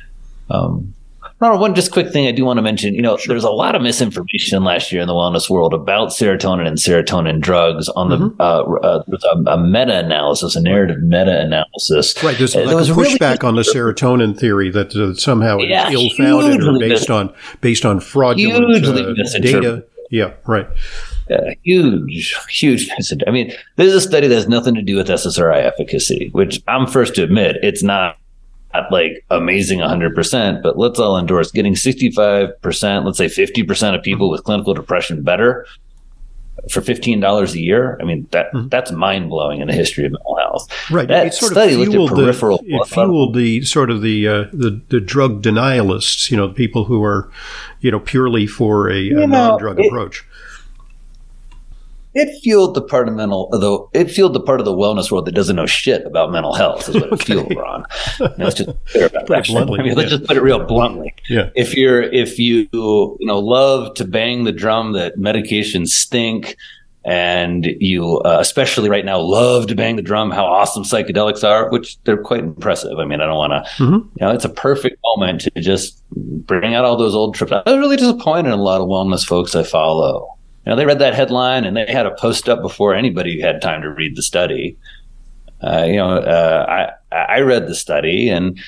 Um, 0.50 0.94
Ronald, 1.40 1.62
one 1.62 1.76
just 1.76 1.92
quick 1.92 2.12
thing 2.12 2.26
I 2.26 2.32
do 2.32 2.44
want 2.46 2.58
to 2.58 2.64
mention. 2.64 2.96
You 2.96 3.04
know, 3.04 3.16
sure. 3.16 3.32
there's 3.32 3.44
a 3.44 3.52
lot 3.52 3.76
of 3.76 3.84
misinformation 3.84 4.64
last 4.64 4.92
year 4.92 5.02
in 5.02 5.08
the 5.08 5.14
wellness 5.14 5.50
world 5.52 5.72
about 5.72 6.10
serotonin 6.10 6.68
and 6.68 6.78
serotonin 6.78 7.40
drugs. 7.40 7.90
On 7.90 8.10
the 8.10 8.18
mm-hmm. 8.18 8.42
uh, 8.42 8.64
uh, 8.64 9.04
a, 9.06 9.52
a 9.52 9.58
meta-analysis, 9.58 10.56
a 10.56 10.62
narrative 10.62 11.00
meta-analysis. 11.04 12.24
Right. 12.24 12.36
There's 12.38 12.56
uh, 12.56 12.60
like 12.60 12.70
there 12.70 12.78
was 12.78 12.90
a 12.90 12.94
pushback 12.94 13.44
really- 13.44 13.50
on 13.50 13.56
the 13.56 13.62
serotonin 13.62 14.38
theory 14.38 14.72
that 14.72 14.96
uh, 14.96 15.14
somehow 15.14 15.60
yeah, 15.60 15.90
it's 15.92 16.20
ill-founded 16.20 16.64
or 16.64 16.80
based 16.80 17.12
on 17.12 17.32
based 17.62 17.86
on 17.86 18.00
fraudulent 18.00 18.84
uh, 18.84 19.40
data. 19.40 19.86
Yeah. 20.10 20.34
Right. 20.48 20.68
Huge, 21.64 22.36
huge. 22.50 22.90
I 23.28 23.32
mean, 23.32 23.52
there's 23.76 23.94
a 23.94 24.02
study 24.02 24.28
that 24.28 24.36
has 24.36 24.48
nothing 24.48 24.76
to 24.76 24.82
do 24.82 24.96
with 24.96 25.08
SSRI 25.08 25.64
efficacy, 25.64 26.30
which 26.32 26.62
I'm 26.68 26.88
first 26.88 27.16
to 27.16 27.24
admit 27.24 27.58
it's 27.64 27.84
not 27.84 28.18
like 28.92 29.26
amazing 29.30 29.80
100%, 29.80 30.62
but 30.62 30.78
let's 30.78 31.00
all 31.00 31.18
endorse 31.18 31.52
getting 31.52 31.74
65%, 31.74 33.06
let's 33.06 33.18
say 33.18 33.26
50% 33.26 33.96
of 33.96 34.04
people 34.04 34.30
with 34.30 34.44
clinical 34.44 34.74
depression 34.74 35.24
better 35.24 35.66
for 36.72 36.82
$15 36.82 37.54
a 37.54 37.60
year. 37.60 37.98
I 38.02 38.04
mean, 38.04 38.28
that 38.32 38.52
mm-hmm. 38.52 38.68
that's 38.70 38.92
mind 38.92 39.30
blowing 39.30 39.62
in 39.62 39.68
the 39.68 39.74
history 39.74 40.06
of 40.06 40.12
mental 40.12 40.38
health. 40.38 40.92
Right. 40.92 41.08
That 41.08 41.28
it 41.28 41.34
sort 41.34 41.56
of 41.56 41.70
fueled 41.70 42.12
the, 42.12 42.30
it 42.30 42.88
fueled 42.88 43.36
the 43.36 43.62
sort 43.64 43.90
of 43.90 44.02
the, 44.02 44.28
uh, 44.28 44.44
the, 44.54 44.82
the 44.90 45.00
drug 45.00 45.44
denialists, 45.44 46.32
you 46.32 46.38
know, 46.38 46.48
the 46.48 46.54
people 46.54 46.86
who 46.86 47.04
are, 47.04 47.30
you 47.82 47.92
know, 47.92 48.00
purely 48.00 48.48
for 48.48 48.90
a, 48.90 49.10
a 49.12 49.28
non 49.28 49.60
drug 49.60 49.80
approach 49.80 50.27
it 52.18 52.42
fueled 52.42 52.74
the 52.74 52.82
part 52.82 53.08
of 53.08 53.14
mental 53.14 53.48
though 53.52 53.90
it 53.94 54.10
fueled 54.10 54.34
the 54.34 54.40
part 54.40 54.60
of 54.60 54.66
the 54.66 54.74
wellness 54.74 55.12
world 55.12 55.26
that 55.26 55.34
doesn't 55.34 55.56
know 55.56 55.68
shit 55.68 56.06
about 56.06 56.32
mental 56.32 56.54
health 56.54 56.90
is 56.90 56.96
what 56.96 57.14
it 57.14 57.24
fueled 57.24 57.56
ron. 57.56 57.86
Let's 58.38 58.56
just 58.56 58.70
about 58.96 59.28
that. 59.28 59.46
Bluntly, 59.48 59.80
I 59.80 59.84
mean, 59.84 59.96
let's 59.96 60.10
just 60.10 60.24
put 60.24 60.36
it 60.36 60.42
real 60.42 60.66
bluntly. 60.66 61.14
Yeah. 61.30 61.50
If 61.56 61.76
you're 61.76 62.02
if 62.02 62.40
you 62.40 62.68
you 62.72 63.18
know 63.22 63.40
love 63.40 63.94
to 63.96 64.06
bang 64.06 64.46
the 64.46 64.52
drum 64.52 64.94
that 64.94 65.18
medications 65.18 65.90
stink 65.90 66.58
and 67.06 67.66
you 67.80 68.18
uh, 68.20 68.38
especially 68.40 68.90
right 68.90 69.06
now 69.06 69.20
love 69.20 69.68
to 69.68 69.76
bang 69.76 69.96
the 69.96 70.02
drum 70.02 70.32
how 70.32 70.46
awesome 70.46 70.84
psychedelics 70.84 71.48
are 71.48 71.70
which 71.70 71.98
they're 72.04 72.18
quite 72.18 72.40
impressive. 72.40 72.98
I 72.98 73.06
mean 73.06 73.22
i 73.22 73.26
don't 73.26 73.38
want 73.38 73.54
to 73.54 73.84
mm-hmm. 73.84 73.94
you 73.94 74.10
know 74.20 74.32
it's 74.32 74.46
a 74.46 74.50
perfect 74.50 74.98
moment 75.06 75.42
to 75.42 75.52
just 75.62 76.04
bring 76.12 76.74
out 76.74 76.84
all 76.84 76.98
those 76.98 77.14
old 77.14 77.36
trips. 77.36 77.52
I 77.52 77.62
was 77.66 77.78
really 77.78 77.96
disappointed 77.96 78.48
in 78.48 78.60
a 78.60 78.62
lot 78.62 78.82
of 78.82 78.88
wellness 78.88 79.26
folks 79.26 79.56
i 79.56 79.64
follow 79.64 80.37
you 80.68 80.72
know, 80.72 80.76
they 80.76 80.86
read 80.86 81.00
that 81.00 81.16
headline 81.16 81.64
and 81.64 81.78
they 81.78 81.86
had 81.86 82.06
a 82.06 82.14
post 82.16 82.50
up 82.50 82.62
before 82.62 82.94
anybody 82.94 83.40
had 83.40 83.62
time 83.62 83.82
to 83.84 83.90
read 83.90 84.18
the 84.18 84.22
study. 84.22 84.76
Uh, 85.64 85.86
you 85.88 85.96
know, 85.96 86.18
uh, 86.18 86.92
I 87.10 87.16
I 87.16 87.40
read 87.40 87.68
the 87.68 87.74
study 87.74 88.28
and 88.28 88.60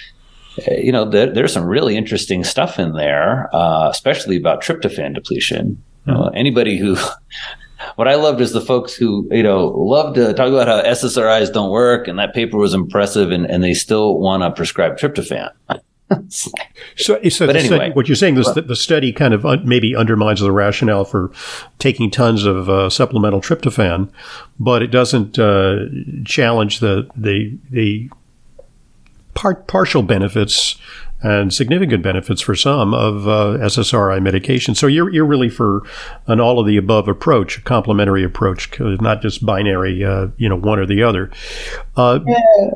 uh, 0.66 0.76
you 0.76 0.94
know 0.94 1.04
there, 1.04 1.30
there's 1.30 1.52
some 1.52 1.66
really 1.66 1.98
interesting 1.98 2.46
stuff 2.46 2.80
in 2.80 2.94
there, 2.94 3.54
uh, 3.54 3.90
especially 3.90 4.38
about 4.38 4.64
tryptophan 4.64 5.14
depletion. 5.14 5.84
Anybody 6.34 6.78
who 6.78 6.96
what 7.98 8.08
I 8.08 8.16
loved 8.16 8.40
is 8.40 8.54
the 8.54 8.62
folks 8.62 8.94
who, 8.94 9.28
you 9.30 9.44
know, 9.44 9.68
love 9.68 10.16
to 10.16 10.34
talk 10.34 10.48
about 10.48 10.70
how 10.70 10.82
SSRIs 10.82 11.52
don't 11.52 11.70
work 11.70 12.08
and 12.08 12.18
that 12.18 12.34
paper 12.34 12.58
was 12.58 12.74
impressive 12.74 13.30
and, 13.30 13.46
and 13.46 13.62
they 13.62 13.74
still 13.74 14.18
want 14.20 14.42
to 14.42 14.52
prescribe 14.52 14.98
tryptophan. 14.98 15.52
so, 16.30 16.52
so 16.96 17.48
but 17.48 17.56
anyway, 17.56 17.76
study, 17.76 17.92
what 17.94 18.08
you're 18.08 18.16
saying 18.16 18.38
is 18.38 18.54
that 18.54 18.68
the 18.68 18.76
study 18.76 19.12
kind 19.12 19.34
of 19.34 19.46
un- 19.46 19.68
maybe 19.68 19.96
undermines 19.96 20.40
the 20.40 20.52
rationale 20.52 21.06
for 21.06 21.32
taking 21.78 22.10
tons 22.10 22.46
of 22.46 22.70
uh, 22.70 22.90
supplemental 22.90 23.42
tryptophan, 23.42 24.10
but 24.60 24.82
it 24.82 24.88
doesn't 24.88 25.38
uh, 25.38 25.86
challenge 26.26 26.80
the 26.80 27.10
the 27.16 27.58
the 27.70 28.10
part, 29.36 29.68
partial 29.68 30.02
benefits 30.02 30.78
and 31.22 31.54
significant 31.54 32.02
benefits 32.02 32.42
for 32.42 32.56
some 32.56 32.94
of 32.94 33.28
uh, 33.28 33.58
SSRI 33.66 34.22
medication. 34.22 34.74
So 34.74 34.88
you're 34.88 35.12
you're 35.12 35.26
really 35.26 35.50
for 35.50 35.84
an 36.28 36.40
all 36.40 36.60
of 36.60 36.66
the 36.66 36.78
above 36.78 37.08
approach, 37.08 37.58
a 37.58 37.62
complementary 37.62 38.24
approach, 38.24 38.80
not 38.80 39.22
just 39.22 39.46
binary, 39.46 40.04
uh, 40.04 40.28
you 40.38 40.50
know, 40.50 40.56
one 40.56 40.80
or 40.80 40.86
the 40.86 41.04
other. 41.04 41.30
Uh, 41.96 42.20
yeah 42.26 42.70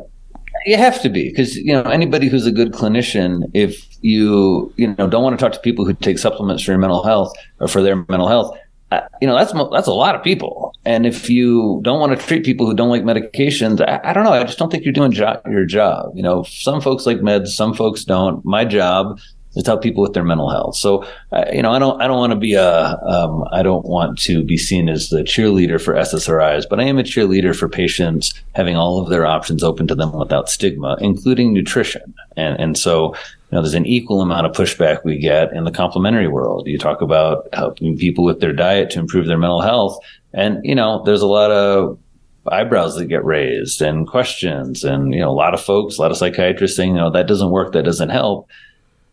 you 0.65 0.77
have 0.77 1.01
to 1.01 1.10
be 1.10 1.29
because 1.29 1.55
you 1.55 1.74
know 1.74 1.84
anybody 1.84 2.27
who's 2.27 2.46
a 2.46 2.51
good 2.51 2.72
clinician, 2.72 3.50
if 3.53 3.88
you 4.01 4.74
you 4.77 4.93
know 4.96 5.08
don't 5.08 5.24
want 5.24 5.38
to 5.38 5.43
talk 5.43 5.53
to 5.53 5.60
people 5.60 5.86
who 5.86 5.93
take 5.93 6.17
supplements 6.17 6.63
for 6.63 6.72
your 6.72 6.79
mental 6.79 7.03
health 7.03 7.34
or 7.60 7.67
for 7.67 7.82
their 7.82 7.96
mental 8.10 8.27
health, 8.27 8.58
uh, 8.91 9.01
you 9.22 9.27
know 9.27 9.36
that's 9.36 9.53
that's 9.72 9.88
a 9.88 9.93
lot 9.93 10.15
of 10.15 10.24
people. 10.24 10.74
And 10.86 11.05
if 11.05 11.29
you 11.29 11.79
don't 11.84 12.00
want 12.00 12.17
to 12.17 12.25
treat 12.25 12.43
people 12.43 12.65
who 12.65 12.75
don't 12.75 12.89
like 12.89 13.03
medications, 13.03 13.82
I, 13.82 14.00
I 14.03 14.13
don't 14.13 14.24
know. 14.24 14.34
I 14.34 14.43
just 14.43 14.58
don't 14.58 14.72
think 14.72 14.84
you're 14.84 14.93
doing 14.93 15.12
jo- 15.12 15.41
your 15.50 15.65
job. 15.65 16.12
You 16.15 16.24
know, 16.24 16.43
some 16.43 16.82
folks 16.82 17.05
like 17.05 17.17
meds, 17.17 17.48
some 17.50 17.74
folks 17.74 18.03
don't. 18.03 18.43
My 18.46 18.65
job 18.65 19.20
to 19.62 19.62
help 19.63 19.81
people 19.81 20.01
with 20.01 20.13
their 20.13 20.24
mental 20.24 20.50
health. 20.50 20.75
So, 20.75 21.05
uh, 21.31 21.45
you 21.51 21.62
know, 21.62 21.72
I 21.72 21.79
don't, 21.79 22.01
I 22.01 22.07
don't 22.07 22.17
want 22.17 22.31
to 22.31 22.39
be 22.39 22.53
a, 22.53 22.98
um, 22.98 23.43
I 23.51 23.62
don't 23.62 23.86
want 23.86 24.19
to 24.19 24.43
be 24.43 24.57
seen 24.57 24.89
as 24.89 25.10
the 25.10 25.22
cheerleader 25.22 25.79
for 25.79 25.93
SSRIs, 25.93 26.67
but 26.67 26.79
I 26.79 26.83
am 26.83 26.98
a 26.98 27.03
cheerleader 27.03 27.55
for 27.55 27.69
patients 27.69 28.33
having 28.55 28.75
all 28.75 29.00
of 29.00 29.10
their 29.10 29.25
options 29.25 29.63
open 29.63 29.88
to 29.88 29.95
them 29.95 30.12
without 30.13 30.50
stigma, 30.50 30.98
including 31.00 31.53
nutrition. 31.53 32.13
And, 32.36 32.60
and 32.60 32.77
so, 32.77 33.13
you 33.13 33.57
know, 33.57 33.62
there's 33.62 33.75
an 33.75 33.86
equal 33.86 34.22
amount 34.22 34.48
of 34.48 34.53
pushback 34.53 35.03
we 35.03 35.19
get 35.19 35.53
in 35.53 35.63
the 35.63 35.72
complementary 35.72 36.27
world. 36.27 36.67
You 36.67 36.79
talk 36.79 37.01
about 37.01 37.48
helping 37.53 37.98
people 37.98 38.24
with 38.24 38.39
their 38.39 38.53
diet 38.53 38.89
to 38.91 39.00
improve 39.00 39.27
their 39.27 39.38
mental 39.38 39.62
health. 39.62 40.00
And, 40.33 40.65
you 40.65 40.74
know, 40.74 41.03
there's 41.03 41.22
a 41.22 41.27
lot 41.27 41.51
of 41.51 42.00
eyebrows 42.51 42.95
that 42.95 43.05
get 43.05 43.24
raised 43.24 43.81
and 43.81 44.07
questions 44.07 44.83
and, 44.83 45.13
you 45.13 45.19
know, 45.19 45.29
a 45.29 45.31
lot 45.31 45.53
of 45.53 45.62
folks, 45.62 45.98
a 45.98 46.01
lot 46.01 46.12
of 46.12 46.17
psychiatrists 46.17 46.75
saying, 46.75 46.89
you 46.89 46.98
know, 46.98 47.12
that 47.12 47.27
doesn't 47.27 47.51
work. 47.51 47.74
That 47.74 47.83
doesn't 47.83 48.10
help 48.10 48.50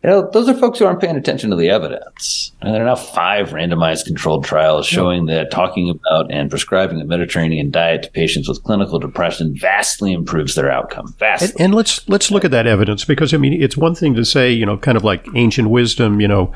you 0.03 0.09
know, 0.09 0.29
those 0.31 0.49
are 0.49 0.55
folks 0.55 0.79
who 0.79 0.85
aren't 0.85 0.99
paying 0.99 1.15
attention 1.15 1.51
to 1.51 1.55
the 1.55 1.69
evidence. 1.69 2.51
And 2.59 2.73
there 2.73 2.81
are 2.81 2.85
now 2.85 2.95
five 2.95 3.49
randomized 3.49 4.05
controlled 4.05 4.43
trials 4.43 4.87
showing 4.87 5.27
that 5.27 5.51
talking 5.51 5.91
about 5.91 6.31
and 6.31 6.49
prescribing 6.49 6.99
a 6.99 7.05
Mediterranean 7.05 7.69
diet 7.69 8.03
to 8.03 8.11
patients 8.11 8.49
with 8.49 8.63
clinical 8.63 8.97
depression 8.97 9.55
vastly 9.55 10.11
improves 10.11 10.55
their 10.55 10.71
outcome. 10.71 11.13
Vastly. 11.19 11.49
And, 11.51 11.61
and, 11.61 11.75
let's 11.75 12.07
let's 12.09 12.31
look 12.31 12.43
at 12.43 12.51
that 12.51 12.65
evidence 12.65 13.05
because 13.05 13.31
I 13.31 13.37
mean, 13.37 13.61
it's 13.61 13.77
one 13.77 13.93
thing 13.93 14.15
to 14.15 14.25
say, 14.25 14.51
you 14.51 14.65
know, 14.65 14.77
kind 14.77 14.97
of 14.97 15.03
like 15.03 15.23
ancient 15.35 15.69
wisdom, 15.69 16.19
you 16.19 16.27
know, 16.27 16.51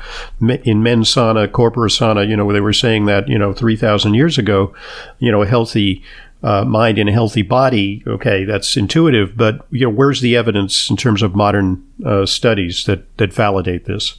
in 0.64 0.82
mens 0.82 1.08
sana, 1.08 1.46
corpora 1.46 1.88
sana, 1.88 2.24
you 2.24 2.36
know, 2.36 2.44
where 2.44 2.54
they 2.54 2.60
were 2.60 2.72
saying 2.72 3.06
that, 3.06 3.28
you 3.28 3.38
know, 3.38 3.52
three 3.52 3.76
thousand 3.76 4.14
years 4.14 4.38
ago, 4.38 4.74
you 5.20 5.30
know, 5.30 5.42
a 5.42 5.46
healthy 5.46 6.02
uh, 6.42 6.64
mind 6.64 6.98
in 6.98 7.08
a 7.08 7.12
healthy 7.12 7.42
body, 7.42 8.02
okay, 8.06 8.44
that's 8.44 8.76
intuitive, 8.76 9.36
but 9.36 9.66
you 9.70 9.86
know, 9.86 9.90
where's 9.90 10.20
the 10.20 10.36
evidence 10.36 10.90
in 10.90 10.96
terms 10.96 11.22
of 11.22 11.34
modern 11.34 11.84
uh, 12.04 12.26
studies 12.26 12.84
that 12.84 13.16
that 13.16 13.32
validate 13.32 13.86
this? 13.86 14.18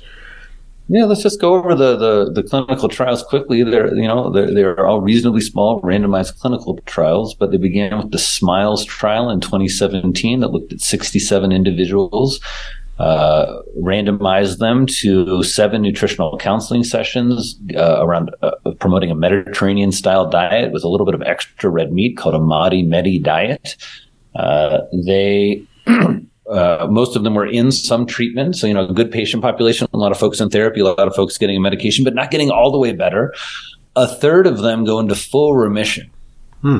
Yeah, 0.90 1.04
let's 1.04 1.22
just 1.22 1.42
go 1.42 1.56
over 1.56 1.76
the, 1.76 1.98
the, 1.98 2.32
the 2.32 2.44
clinical 2.44 2.88
trials 2.88 3.22
quickly. 3.22 3.62
They're 3.62 3.94
you 3.94 4.08
know 4.08 4.32
they're, 4.32 4.54
they're 4.54 4.86
all 4.86 5.02
reasonably 5.02 5.42
small, 5.42 5.82
randomized 5.82 6.40
clinical 6.40 6.80
trials, 6.86 7.34
but 7.34 7.52
they 7.52 7.58
began 7.58 7.98
with 7.98 8.12
the 8.12 8.20
SMILES 8.20 8.86
trial 8.86 9.30
in 9.30 9.42
2017 9.42 10.40
that 10.40 10.50
looked 10.50 10.72
at 10.72 10.80
67 10.80 11.52
individuals 11.52 12.40
uh, 13.00 13.62
randomized 13.80 14.58
them 14.58 14.86
to 14.88 15.44
seven 15.44 15.82
nutritional 15.82 16.38
counseling 16.38 16.84
sessions 16.84 17.60
uh, 17.76 18.04
around 18.04 18.36
uh, 18.42 18.52
promoting 18.80 19.12
a 19.12 19.16
Mediterranean 19.16 19.92
style 19.92 20.30
diet 20.30 20.72
with 20.72 20.84
a 20.84 20.88
little 20.88 21.06
bit 21.06 21.14
of 21.14 21.22
extra 21.22 21.70
red 21.70 21.94
meat 21.94 22.18
called 22.18 22.36
a 22.36 22.40
ModiMed 22.40 23.24
diet. 23.24 23.78
Uh, 24.36 24.80
they 25.06 25.64
uh, 25.88 26.88
most 26.90 27.16
of 27.16 27.24
them 27.24 27.36
were 27.36 27.46
in 27.46 27.72
some 27.72 28.06
treatment, 28.06 28.56
so 28.56 28.66
you 28.66 28.74
know, 28.74 28.88
a 28.88 28.94
good 28.94 29.12
patient 29.12 29.44
population. 29.44 29.88
A 29.94 29.98
lot 29.98 30.12
of 30.12 30.18
folks 30.18 30.40
in 30.40 30.50
therapy, 30.50 30.80
a 30.80 30.86
lot 30.86 31.00
of 31.00 31.16
folks 31.16 31.38
getting 31.38 31.58
a 31.58 31.60
medication, 31.60 32.04
but 32.04 32.16
not 32.16 32.32
getting 32.32 32.50
all 32.50 32.72
the 32.72 32.80
way 32.80 32.94
better. 32.94 33.34
A 33.96 34.08
third 34.08 34.48
of 34.48 34.60
them 34.60 34.86
go 34.86 35.00
into 35.00 35.16
full 35.16 35.56
remission. 35.56 36.10
Hmm. 36.62 36.80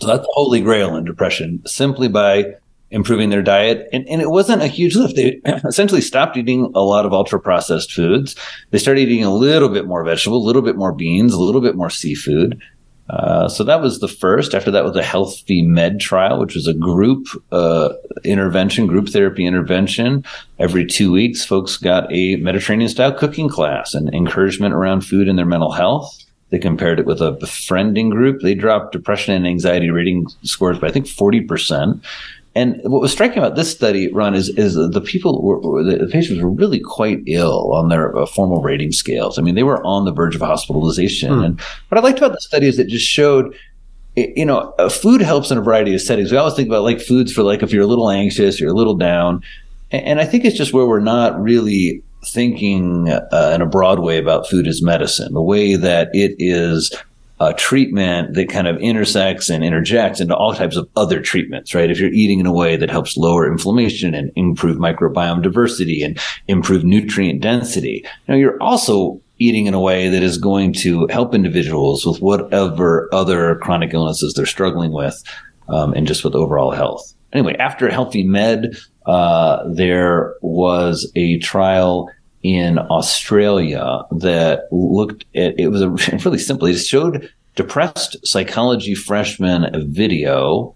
So 0.00 0.06
that's 0.06 0.22
the 0.22 0.32
holy 0.32 0.60
grail 0.60 0.96
in 0.96 1.04
depression, 1.04 1.62
simply 1.66 2.08
by 2.08 2.56
improving 2.90 3.30
their 3.30 3.42
diet. 3.42 3.88
And, 3.92 4.08
and 4.08 4.22
it 4.22 4.30
wasn't 4.30 4.62
a 4.62 4.68
huge 4.68 4.96
lift. 4.96 5.16
They 5.16 5.40
essentially 5.64 6.00
stopped 6.00 6.36
eating 6.36 6.70
a 6.74 6.80
lot 6.80 7.06
of 7.06 7.12
ultra 7.12 7.40
processed 7.40 7.92
foods. 7.92 8.36
They 8.70 8.78
started 8.78 9.02
eating 9.02 9.24
a 9.24 9.34
little 9.34 9.68
bit 9.68 9.86
more 9.86 10.04
vegetable, 10.04 10.38
a 10.38 10.46
little 10.46 10.62
bit 10.62 10.76
more 10.76 10.92
beans, 10.92 11.34
a 11.34 11.40
little 11.40 11.60
bit 11.60 11.76
more 11.76 11.90
seafood. 11.90 12.60
Uh, 13.08 13.48
so 13.48 13.62
that 13.62 13.80
was 13.80 14.00
the 14.00 14.08
first. 14.08 14.54
After 14.54 14.70
that 14.72 14.84
was 14.84 14.96
a 14.96 15.02
HELFIMED 15.02 16.00
trial, 16.00 16.40
which 16.40 16.54
was 16.54 16.66
a 16.66 16.74
group 16.74 17.26
uh, 17.52 17.90
intervention, 18.24 18.86
group 18.86 19.08
therapy 19.08 19.46
intervention. 19.46 20.24
Every 20.58 20.84
two 20.84 21.12
weeks, 21.12 21.44
folks 21.44 21.76
got 21.76 22.12
a 22.12 22.36
Mediterranean 22.36 22.90
style 22.90 23.12
cooking 23.12 23.48
class 23.48 23.94
and 23.94 24.12
encouragement 24.12 24.74
around 24.74 25.02
food 25.02 25.28
and 25.28 25.38
their 25.38 25.46
mental 25.46 25.72
health. 25.72 26.24
They 26.50 26.58
compared 26.58 27.00
it 27.00 27.06
with 27.06 27.20
a 27.20 27.32
befriending 27.32 28.10
group. 28.10 28.40
They 28.40 28.54
dropped 28.54 28.92
depression 28.92 29.34
and 29.34 29.46
anxiety 29.46 29.90
rating 29.90 30.26
scores 30.42 30.78
by 30.78 30.88
I 30.88 30.92
think 30.92 31.08
forty 31.08 31.40
percent. 31.40 32.04
And 32.56 32.80
what 32.84 33.02
was 33.02 33.12
striking 33.12 33.36
about 33.36 33.54
this 33.54 33.70
study, 33.70 34.10
Ron, 34.10 34.34
is 34.34 34.48
is 34.48 34.76
the 34.76 35.00
people 35.02 35.42
were 35.42 35.84
the 35.84 36.08
patients 36.10 36.42
were 36.42 36.48
really 36.48 36.80
quite 36.80 37.20
ill 37.26 37.74
on 37.74 37.90
their 37.90 38.16
uh, 38.16 38.24
formal 38.24 38.62
rating 38.62 38.92
scales. 38.92 39.38
I 39.38 39.42
mean, 39.42 39.56
they 39.56 39.62
were 39.62 39.84
on 39.84 40.06
the 40.06 40.12
verge 40.12 40.34
of 40.34 40.40
hospitalization. 40.40 41.34
Hmm. 41.34 41.44
And 41.44 41.60
what 41.60 41.98
I 41.98 42.00
liked 42.00 42.16
about 42.16 42.32
the 42.32 42.40
study 42.40 42.66
is 42.66 42.78
it 42.78 42.88
just 42.88 43.06
showed 43.06 43.54
you 44.16 44.46
know, 44.46 44.74
uh, 44.78 44.88
food 44.88 45.20
helps 45.20 45.50
in 45.50 45.58
a 45.58 45.60
variety 45.60 45.94
of 45.94 46.00
settings. 46.00 46.32
We 46.32 46.38
always 46.38 46.54
think 46.54 46.68
about 46.68 46.84
like 46.84 47.02
foods 47.02 47.30
for 47.30 47.42
like 47.42 47.62
if 47.62 47.70
you're 47.70 47.82
a 47.82 47.86
little 47.86 48.08
anxious, 48.08 48.58
you're 48.58 48.70
a 48.70 48.74
little 48.74 48.96
down, 48.96 49.42
and 49.90 50.18
I 50.18 50.24
think 50.24 50.46
it's 50.46 50.56
just 50.56 50.72
where 50.72 50.86
we're 50.86 51.00
not 51.00 51.38
really 51.38 52.02
thinking 52.24 53.10
uh, 53.10 53.52
in 53.54 53.60
a 53.60 53.66
broad 53.66 53.98
way 53.98 54.16
about 54.16 54.48
food 54.48 54.66
as 54.66 54.82
medicine, 54.82 55.34
the 55.34 55.42
way 55.42 55.76
that 55.76 56.08
it 56.14 56.34
is 56.38 56.90
a 57.38 57.52
treatment 57.52 58.34
that 58.34 58.48
kind 58.48 58.66
of 58.66 58.78
intersects 58.78 59.50
and 59.50 59.62
interjects 59.62 60.20
into 60.20 60.34
all 60.34 60.54
types 60.54 60.76
of 60.76 60.88
other 60.96 61.20
treatments, 61.20 61.74
right? 61.74 61.90
If 61.90 62.00
you're 62.00 62.10
eating 62.10 62.40
in 62.40 62.46
a 62.46 62.52
way 62.52 62.76
that 62.76 62.90
helps 62.90 63.16
lower 63.16 63.50
inflammation 63.50 64.14
and 64.14 64.32
improve 64.36 64.78
microbiome 64.78 65.42
diversity 65.42 66.02
and 66.02 66.18
improve 66.48 66.84
nutrient 66.84 67.42
density, 67.42 68.04
know, 68.28 68.36
you're 68.36 68.62
also 68.62 69.20
eating 69.38 69.66
in 69.66 69.74
a 69.74 69.80
way 69.80 70.08
that 70.08 70.22
is 70.22 70.38
going 70.38 70.72
to 70.72 71.06
help 71.08 71.34
individuals 71.34 72.06
with 72.06 72.22
whatever 72.22 73.08
other 73.12 73.56
chronic 73.56 73.92
illnesses 73.92 74.32
they're 74.34 74.46
struggling 74.46 74.92
with 74.92 75.22
um, 75.68 75.92
and 75.92 76.06
just 76.06 76.24
with 76.24 76.34
overall 76.34 76.70
health. 76.70 77.12
Anyway, 77.32 77.54
after 77.58 77.88
HELFIMED, 77.88 78.78
uh, 79.04 79.62
there 79.74 80.34
was 80.40 81.10
a 81.16 81.38
trial 81.40 82.08
in 82.42 82.78
Australia 82.78 84.02
that 84.10 84.68
looked 84.70 85.24
at 85.34 85.58
it 85.58 85.68
was 85.68 85.82
a 85.82 85.90
really 86.24 86.38
simple. 86.38 86.68
It 86.68 86.76
showed 86.76 87.30
depressed 87.54 88.16
psychology 88.26 88.94
freshmen 88.94 89.74
a 89.74 89.80
video 89.80 90.74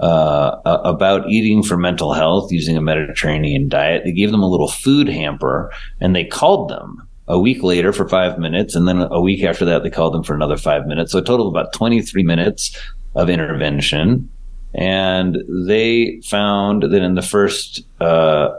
uh, 0.00 0.56
about 0.64 1.28
eating 1.28 1.62
for 1.62 1.76
mental 1.76 2.12
health 2.12 2.50
using 2.50 2.76
a 2.76 2.82
Mediterranean 2.82 3.68
diet. 3.68 4.02
They 4.04 4.12
gave 4.12 4.32
them 4.32 4.42
a 4.42 4.48
little 4.48 4.68
food 4.68 5.08
hamper 5.08 5.72
and 6.00 6.16
they 6.16 6.24
called 6.24 6.70
them 6.70 7.06
a 7.28 7.38
week 7.38 7.62
later 7.62 7.92
for 7.92 8.08
five 8.08 8.38
minutes. 8.38 8.74
And 8.74 8.88
then 8.88 9.02
a 9.02 9.20
week 9.20 9.44
after 9.44 9.64
that, 9.66 9.84
they 9.84 9.90
called 9.90 10.14
them 10.14 10.24
for 10.24 10.34
another 10.34 10.56
five 10.56 10.86
minutes. 10.86 11.12
So 11.12 11.18
a 11.18 11.22
total 11.22 11.46
of 11.46 11.54
about 11.54 11.72
23 11.72 12.24
minutes 12.24 12.76
of 13.14 13.30
intervention. 13.30 14.28
And 14.74 15.38
they 15.68 16.20
found 16.24 16.82
that 16.82 17.02
in 17.02 17.14
the 17.14 17.22
first 17.22 17.86
uh, 18.00 18.56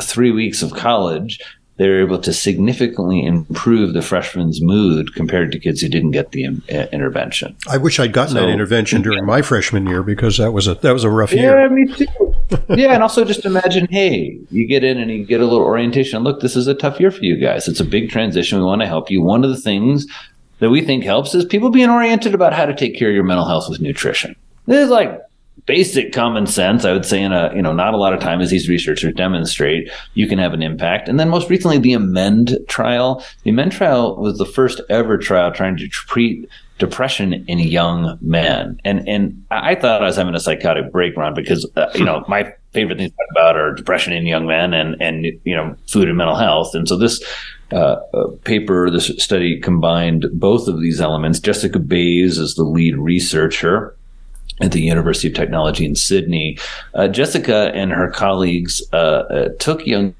three 0.00 0.30
weeks 0.30 0.62
of 0.62 0.74
college, 0.74 1.40
they 1.76 1.88
were 1.88 2.00
able 2.00 2.18
to 2.18 2.32
significantly 2.32 3.24
improve 3.24 3.92
the 3.92 4.00
freshman's 4.00 4.62
mood 4.62 5.14
compared 5.14 5.52
to 5.52 5.58
kids 5.58 5.82
who 5.82 5.88
didn't 5.88 6.12
get 6.12 6.32
the 6.32 6.46
uh, 6.46 6.86
intervention. 6.92 7.54
I 7.68 7.76
wish 7.76 8.00
I'd 8.00 8.12
gotten 8.12 8.34
so, 8.34 8.40
that 8.40 8.48
intervention 8.48 9.02
during 9.02 9.26
my 9.26 9.42
freshman 9.42 9.86
year 9.86 10.02
because 10.02 10.38
that 10.38 10.52
was 10.52 10.66
a 10.66 10.74
that 10.76 10.92
was 10.92 11.04
a 11.04 11.10
rough 11.10 11.32
yeah, 11.32 11.42
year. 11.42 11.62
Yeah, 11.62 11.68
me 11.68 11.94
too. 11.94 12.34
yeah, 12.70 12.94
and 12.94 13.02
also 13.02 13.24
just 13.24 13.44
imagine, 13.44 13.86
hey, 13.90 14.38
you 14.50 14.66
get 14.66 14.84
in 14.84 14.98
and 14.98 15.10
you 15.10 15.24
get 15.24 15.40
a 15.40 15.44
little 15.44 15.66
orientation. 15.66 16.22
Look, 16.22 16.40
this 16.40 16.56
is 16.56 16.66
a 16.66 16.74
tough 16.74 16.98
year 16.98 17.10
for 17.10 17.24
you 17.24 17.36
guys. 17.36 17.68
It's 17.68 17.80
a 17.80 17.84
big 17.84 18.10
transition. 18.10 18.58
We 18.58 18.64
want 18.64 18.80
to 18.82 18.86
help 18.86 19.10
you. 19.10 19.20
One 19.20 19.44
of 19.44 19.50
the 19.50 19.60
things 19.60 20.06
that 20.60 20.70
we 20.70 20.80
think 20.80 21.04
helps 21.04 21.34
is 21.34 21.44
people 21.44 21.70
being 21.70 21.90
oriented 21.90 22.34
about 22.34 22.54
how 22.54 22.64
to 22.64 22.74
take 22.74 22.96
care 22.96 23.08
of 23.08 23.14
your 23.14 23.24
mental 23.24 23.46
health 23.46 23.68
with 23.68 23.80
nutrition. 23.80 24.34
This 24.66 24.84
is 24.84 24.90
like 24.90 25.20
basic 25.64 26.12
common 26.12 26.46
sense, 26.46 26.84
I 26.84 26.92
would 26.92 27.06
say, 27.06 27.22
in 27.22 27.32
a 27.32 27.52
you 27.54 27.62
know 27.62 27.72
not 27.72 27.94
a 27.94 27.96
lot 27.96 28.12
of 28.12 28.20
time 28.20 28.40
as 28.40 28.50
these 28.50 28.68
researchers 28.68 29.14
demonstrate, 29.14 29.90
you 30.14 30.28
can 30.28 30.38
have 30.38 30.54
an 30.54 30.62
impact. 30.62 31.08
And 31.08 31.18
then 31.18 31.28
most 31.28 31.48
recently, 31.48 31.78
the 31.78 31.94
AMMEND 31.94 32.56
trial. 32.68 33.24
The 33.42 33.50
AMMEND 33.50 33.72
trial 33.72 34.16
was 34.16 34.38
the 34.38 34.46
first 34.46 34.80
ever 34.88 35.18
trial 35.18 35.52
trying 35.52 35.76
to 35.78 35.88
treat 35.88 36.48
depression 36.78 37.44
in 37.48 37.58
young 37.58 38.18
men. 38.20 38.80
And 38.84 39.08
and 39.08 39.44
I 39.50 39.74
thought 39.74 40.02
I 40.02 40.06
was 40.06 40.16
having 40.16 40.34
a 40.34 40.40
psychotic 40.40 40.92
break, 40.92 41.16
Ron, 41.16 41.34
because 41.34 41.68
uh, 41.76 41.86
you 41.94 42.04
know 42.04 42.24
my 42.28 42.52
favorite 42.72 42.98
things 42.98 43.10
to 43.10 43.16
talk 43.16 43.26
about 43.30 43.56
are 43.56 43.72
depression 43.72 44.12
in 44.12 44.26
young 44.26 44.46
men 44.46 44.74
and 44.74 45.00
and 45.00 45.26
you 45.44 45.56
know 45.56 45.74
food 45.88 46.08
and 46.08 46.18
mental 46.18 46.36
health. 46.36 46.74
And 46.74 46.88
so 46.88 46.96
this 46.96 47.22
uh, 47.72 47.96
uh, 48.14 48.28
paper, 48.44 48.90
this 48.90 49.10
study 49.18 49.60
combined 49.60 50.26
both 50.32 50.68
of 50.68 50.80
these 50.80 51.00
elements. 51.00 51.40
Jessica 51.40 51.80
Bayes 51.80 52.38
is 52.38 52.54
the 52.54 52.62
lead 52.62 52.96
researcher 52.96 53.96
at 54.60 54.72
the 54.72 54.80
University 54.80 55.28
of 55.28 55.34
Technology 55.34 55.84
in 55.84 55.94
Sydney. 55.94 56.58
Uh, 56.94 57.08
Jessica 57.08 57.70
and 57.74 57.92
her 57.92 58.10
colleagues 58.10 58.82
uh, 58.92 58.96
uh, 58.96 59.48
took 59.58 59.86
young 59.86 60.14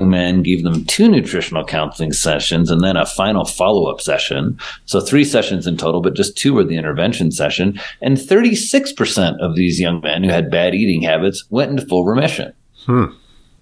men, 0.00 0.42
gave 0.42 0.62
them 0.62 0.84
two 0.84 1.08
nutritional 1.08 1.64
counseling 1.64 2.12
sessions, 2.12 2.70
and 2.70 2.82
then 2.82 2.96
a 2.96 3.06
final 3.06 3.44
follow 3.44 3.86
up 3.90 4.00
session. 4.00 4.58
So, 4.86 5.00
three 5.00 5.24
sessions 5.24 5.66
in 5.66 5.76
total, 5.76 6.00
but 6.00 6.14
just 6.14 6.36
two 6.36 6.54
were 6.54 6.64
the 6.64 6.76
intervention 6.76 7.30
session. 7.30 7.80
And 8.00 8.16
36% 8.16 9.40
of 9.40 9.56
these 9.56 9.80
young 9.80 10.00
men 10.00 10.24
who 10.24 10.30
had 10.30 10.50
bad 10.50 10.74
eating 10.74 11.02
habits 11.02 11.44
went 11.50 11.70
into 11.70 11.86
full 11.86 12.04
remission. 12.04 12.52
Hmm. 12.86 13.06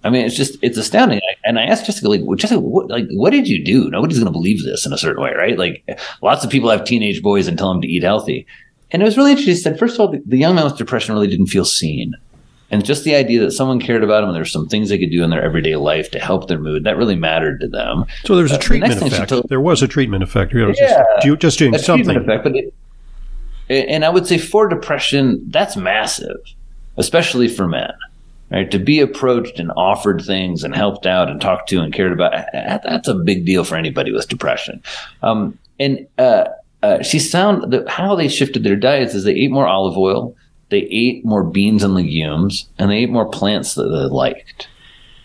I 0.04 0.10
mean, 0.10 0.24
it's 0.24 0.36
just 0.36 0.56
it's 0.62 0.78
astounding. 0.78 1.20
And 1.44 1.58
I 1.58 1.64
asked 1.64 1.86
Jessica, 1.86 2.08
like, 2.08 2.20
Jessica, 2.38 2.60
what, 2.60 2.88
like, 2.88 3.06
what 3.12 3.30
did 3.30 3.48
you 3.48 3.64
do? 3.64 3.90
Nobody's 3.90 4.18
going 4.18 4.26
to 4.26 4.32
believe 4.32 4.62
this 4.62 4.86
in 4.86 4.92
a 4.92 4.98
certain 4.98 5.22
way, 5.22 5.32
right? 5.36 5.58
Like, 5.58 5.98
lots 6.22 6.44
of 6.44 6.50
people 6.50 6.70
have 6.70 6.84
teenage 6.84 7.22
boys 7.22 7.48
and 7.48 7.58
tell 7.58 7.72
them 7.72 7.82
to 7.82 7.88
eat 7.88 8.04
healthy. 8.04 8.46
And 8.90 9.02
it 9.02 9.04
was 9.04 9.16
really 9.16 9.32
interesting. 9.32 9.54
He 9.54 9.60
said, 9.60 9.78
first 9.78 9.94
of 9.94 10.00
all, 10.00 10.08
the, 10.08 10.22
the 10.26 10.38
young 10.38 10.54
man 10.54 10.64
with 10.64 10.76
depression 10.76 11.14
really 11.14 11.26
didn't 11.26 11.46
feel 11.46 11.64
seen. 11.64 12.14
And 12.70 12.84
just 12.84 13.04
the 13.04 13.14
idea 13.14 13.40
that 13.40 13.52
someone 13.52 13.80
cared 13.80 14.02
about 14.02 14.20
them 14.20 14.30
and 14.30 14.36
there's 14.36 14.50
some 14.50 14.68
things 14.68 14.88
they 14.88 14.98
could 14.98 15.10
do 15.10 15.22
in 15.22 15.30
their 15.30 15.42
everyday 15.42 15.76
life 15.76 16.10
to 16.12 16.18
help 16.18 16.48
their 16.48 16.58
mood, 16.58 16.84
that 16.84 16.96
really 16.96 17.14
mattered 17.14 17.60
to 17.60 17.68
them. 17.68 18.06
So 18.24 18.34
there 18.34 18.42
was 18.42 18.52
a 18.52 18.56
uh, 18.56 18.58
treatment 18.58 18.98
the 18.98 19.06
effect. 19.06 19.28
Told, 19.28 19.48
there 19.48 19.60
was 19.60 19.82
a 19.82 19.88
treatment 19.88 20.22
effect. 20.22 20.52
You 20.52 20.66
know, 20.66 20.74
yeah, 20.76 21.04
just, 21.22 21.40
just 21.40 21.58
doing 21.58 21.78
something. 21.78 22.16
Effect, 22.16 22.42
but 22.42 22.56
it, 22.56 22.74
and 23.68 24.04
I 24.04 24.08
would 24.08 24.26
say 24.26 24.38
for 24.38 24.68
depression, 24.68 25.44
that's 25.50 25.76
massive, 25.76 26.38
especially 26.96 27.48
for 27.48 27.68
men. 27.68 27.92
Right, 28.48 28.70
to 28.70 28.78
be 28.78 29.00
approached 29.00 29.58
and 29.58 29.72
offered 29.76 30.22
things 30.22 30.62
and 30.62 30.72
helped 30.72 31.04
out 31.04 31.28
and 31.28 31.40
talked 31.40 31.68
to 31.70 31.80
and 31.80 31.92
cared 31.92 32.12
about, 32.12 32.30
that's 32.52 33.08
a 33.08 33.14
big 33.14 33.44
deal 33.44 33.64
for 33.64 33.74
anybody 33.74 34.12
with 34.12 34.28
depression. 34.28 34.80
Um, 35.20 35.58
and 35.80 36.06
uh, 36.16 36.44
uh, 36.86 37.02
she 37.02 37.18
found 37.18 37.72
that 37.72 37.88
how 37.88 38.14
they 38.14 38.28
shifted 38.28 38.62
their 38.62 38.76
diets 38.76 39.12
is 39.12 39.24
they 39.24 39.34
ate 39.34 39.50
more 39.50 39.66
olive 39.66 39.98
oil, 39.98 40.36
they 40.68 40.82
ate 40.82 41.24
more 41.24 41.42
beans 41.42 41.82
and 41.82 41.94
legumes, 41.94 42.68
and 42.78 42.90
they 42.90 42.98
ate 42.98 43.10
more 43.10 43.28
plants 43.28 43.74
that 43.74 43.88
they 43.88 44.14
liked. 44.14 44.68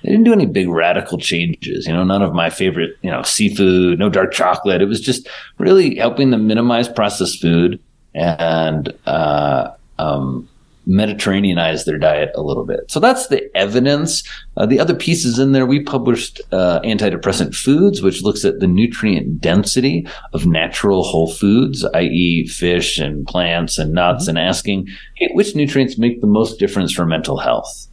They 0.01 0.09
didn't 0.09 0.25
do 0.25 0.33
any 0.33 0.47
big 0.47 0.67
radical 0.67 1.19
changes. 1.19 1.85
You 1.85 1.93
know, 1.93 2.03
none 2.03 2.23
of 2.23 2.33
my 2.33 2.49
favorite, 2.49 2.97
you 3.03 3.11
know, 3.11 3.21
seafood, 3.21 3.99
no 3.99 4.09
dark 4.09 4.33
chocolate. 4.33 4.81
It 4.81 4.87
was 4.87 5.01
just 5.01 5.29
really 5.59 5.95
helping 5.97 6.31
them 6.31 6.47
minimize 6.47 6.89
processed 6.89 7.39
food 7.39 7.79
and 8.15 8.91
uh, 9.05 9.69
um, 9.99 10.49
Mediterraneanize 10.87 11.85
their 11.85 11.99
diet 11.99 12.31
a 12.35 12.41
little 12.41 12.65
bit. 12.65 12.89
So 12.89 12.99
that's 12.99 13.27
the 13.27 13.55
evidence. 13.55 14.23
Uh, 14.57 14.65
the 14.65 14.79
other 14.79 14.95
pieces 14.95 15.37
in 15.37 15.51
there, 15.51 15.65
we 15.65 15.81
published 15.81 16.41
uh, 16.51 16.79
Antidepressant 16.83 17.55
Foods, 17.55 18.01
which 18.01 18.23
looks 18.23 18.43
at 18.43 18.59
the 18.59 18.67
nutrient 18.67 19.39
density 19.39 20.07
of 20.33 20.47
natural 20.47 21.03
whole 21.03 21.31
foods, 21.31 21.85
i.e., 21.93 22.47
fish 22.47 22.97
and 22.97 23.27
plants 23.27 23.77
and 23.77 23.93
nuts, 23.93 24.23
mm-hmm. 24.23 24.37
and 24.37 24.47
asking, 24.47 24.87
hey, 25.15 25.29
which 25.33 25.55
nutrients 25.55 25.97
make 25.97 26.19
the 26.19 26.27
most 26.27 26.57
difference 26.57 26.91
for 26.91 27.05
mental 27.05 27.37
health? 27.37 27.87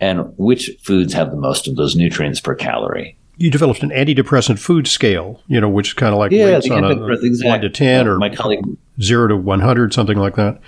And 0.00 0.32
which 0.38 0.70
foods 0.82 1.12
have 1.12 1.30
the 1.30 1.36
most 1.36 1.68
of 1.68 1.76
those 1.76 1.94
nutrients 1.94 2.40
per 2.40 2.54
calorie? 2.54 3.18
You 3.36 3.50
developed 3.50 3.82
an 3.82 3.90
antidepressant 3.90 4.58
food 4.58 4.86
scale, 4.86 5.42
you 5.46 5.60
know, 5.60 5.68
which 5.68 5.88
is 5.88 5.94
kind 5.94 6.14
of 6.14 6.18
like 6.18 6.32
yeah, 6.32 6.58
on 6.70 6.84
a, 6.84 7.06
exactly. 7.12 7.48
one 7.48 7.60
to 7.60 7.70
ten 7.70 8.08
or 8.08 8.18
my 8.18 8.28
colleague 8.28 8.64
zero 9.00 9.28
to 9.28 9.36
one 9.36 9.60
hundred, 9.60 9.92
something 9.94 10.18
like 10.18 10.36
that. 10.36 10.60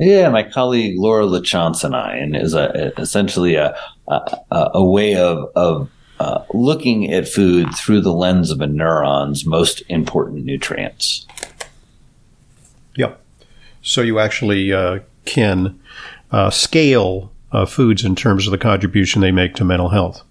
Yeah, 0.00 0.30
my 0.30 0.42
colleague 0.42 0.98
Laura 0.98 1.26
LaChance 1.26 1.84
and 1.84 1.94
I, 1.94 2.16
and 2.16 2.34
is 2.34 2.54
a, 2.54 2.98
essentially 2.98 3.56
a, 3.56 3.76
a, 4.08 4.40
a 4.50 4.84
way 4.84 5.14
of 5.14 5.52
of 5.54 5.90
uh, 6.18 6.42
looking 6.54 7.12
at 7.12 7.28
food 7.28 7.74
through 7.74 8.00
the 8.00 8.12
lens 8.12 8.50
of 8.50 8.62
a 8.62 8.66
neuron's 8.66 9.44
most 9.44 9.82
important 9.90 10.46
nutrients. 10.46 11.26
Yep. 12.96 13.20
So 13.82 14.00
you 14.00 14.18
actually 14.18 14.72
uh, 14.72 15.00
can 15.26 15.78
uh, 16.30 16.48
scale 16.48 17.30
uh, 17.52 17.66
foods 17.66 18.02
in 18.02 18.16
terms 18.16 18.46
of 18.46 18.52
the 18.52 18.58
contribution 18.58 19.20
they 19.20 19.32
make 19.32 19.54
to 19.56 19.64
mental 19.64 19.90
health. 19.90 20.22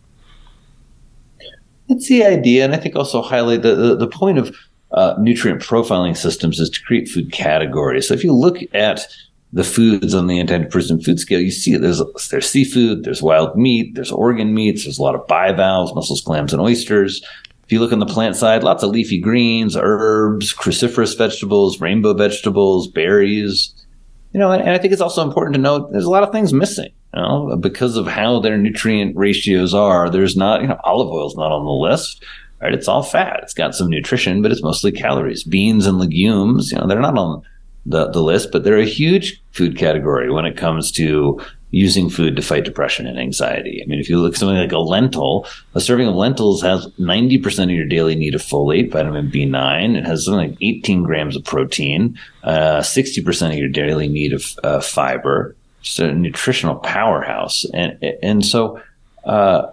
That's 1.88 2.08
the 2.08 2.25
idea, 2.25 2.65
and 2.65 2.73
I 2.73 2.77
think 2.77 2.95
also 2.95 3.21
highlight 3.21 3.62
the 3.62 3.75
the, 3.75 3.95
the 3.95 4.08
point 4.08 4.39
of 4.39 4.55
uh, 4.93 5.13
nutrient 5.19 5.62
profiling 5.62 6.17
systems 6.17 6.60
is 6.60 6.71
to 6.71 6.82
create 6.82 7.08
food 7.08 7.32
categories. 7.32 8.08
So 8.08 8.15
if 8.15 8.23
you 8.23 8.34
look 8.34 8.58
at 8.73 9.08
the 9.51 9.63
foods 9.63 10.13
on 10.13 10.27
the 10.27 10.39
antidepressant 10.39 11.03
food 11.03 11.19
scale, 11.19 11.39
you 11.39 11.51
see 11.51 11.75
there's 11.75 12.01
there's 12.29 12.49
seafood, 12.49 13.03
there's 13.03 13.21
wild 13.21 13.57
meat, 13.57 13.95
there's 13.95 14.12
organ 14.12 14.53
meats, 14.53 14.83
there's 14.83 14.99
a 14.99 15.03
lot 15.03 15.15
of 15.15 15.25
bivalves, 15.27 15.93
mussels, 15.95 16.21
clams, 16.21 16.53
and 16.53 16.62
oysters. 16.62 17.23
If 17.63 17.71
you 17.71 17.79
look 17.79 17.91
on 17.91 17.99
the 17.99 18.05
plant 18.05 18.35
side, 18.35 18.63
lots 18.63 18.83
of 18.83 18.89
leafy 18.89 19.19
greens, 19.19 19.75
herbs, 19.75 20.53
cruciferous 20.53 21.17
vegetables, 21.17 21.79
rainbow 21.79 22.13
vegetables, 22.13 22.88
berries. 22.88 23.73
You 24.33 24.39
know, 24.39 24.51
and, 24.51 24.62
and 24.62 24.71
I 24.71 24.77
think 24.77 24.93
it's 24.93 25.01
also 25.01 25.23
important 25.23 25.55
to 25.55 25.62
note 25.62 25.91
there's 25.91 26.05
a 26.05 26.09
lot 26.09 26.23
of 26.23 26.31
things 26.31 26.53
missing. 26.53 26.91
You 27.13 27.21
know, 27.21 27.55
because 27.55 27.97
of 27.97 28.05
how 28.05 28.39
their 28.39 28.57
nutrient 28.57 29.15
ratios 29.17 29.73
are. 29.73 30.12
There's 30.12 30.38
not, 30.38 30.62
you 30.62 30.67
know, 30.67 30.79
olive 30.83 31.09
oil's 31.09 31.35
not 31.35 31.51
on 31.51 31.65
the 31.65 31.71
list. 31.71 32.23
Right? 32.62 32.73
It's 32.73 32.88
all 32.88 33.03
fat. 33.03 33.39
It's 33.41 33.53
got 33.53 33.73
some 33.73 33.89
nutrition, 33.89 34.41
but 34.41 34.51
it's 34.51 34.62
mostly 34.62 34.91
calories. 34.91 35.43
Beans 35.43 35.88
and 35.88 35.97
legumes, 35.97 36.71
you 36.71 36.77
know, 36.77 36.88
they're 36.88 36.99
not 36.99 37.17
on 37.17 37.41
the, 37.86 38.10
the 38.10 38.22
list, 38.22 38.52
but 38.52 38.63
they're 38.63 38.80
a 38.80 38.86
huge 38.86 39.42
food 39.52 39.78
category 39.78 40.32
when 40.32 40.46
it 40.46 40.58
comes 40.58 40.92
to 40.94 41.39
using 41.72 42.10
food 42.10 42.36
to 42.36 42.42
fight 42.42 42.65
depression 42.65 43.06
and 43.06 43.20
anxiety. 43.20 43.82
I 43.84 43.88
mean, 43.88 44.00
if 44.00 44.10
you 44.10 44.20
look 44.20 44.36
something 44.36 44.58
like 44.58 44.72
a 44.72 44.80
lentil, 44.80 45.48
a 45.76 45.82
serving 45.82 46.08
of 46.08 46.15
lentils 46.15 46.62
has 46.63 46.88
90% 47.00 47.63
of 47.65 47.70
your 47.70 47.86
daily 47.86 48.15
need 48.15 48.34
of 48.34 48.42
folate, 48.42 48.92
vitamin 48.92 49.30
B9. 49.30 49.96
It 49.96 50.06
has 50.06 50.26
something 50.26 50.50
like 50.50 50.58
18 50.62 51.04
grams 51.04 51.36
of 51.36 51.44
protein, 51.44 52.18
uh, 52.44 52.80
60% 52.80 53.52
of 53.52 53.58
your 53.58 53.70
daily 53.70 54.08
need 54.08 54.34
of 54.34 54.46
uh, 54.63 54.82
fiber. 54.82 55.56
It's 55.82 56.00
a 56.00 56.12
nutritional 56.12 56.76
powerhouse. 56.76 57.65
And, 57.74 58.04
and 58.24 58.44
so, 58.44 58.82
uh, 59.26 59.68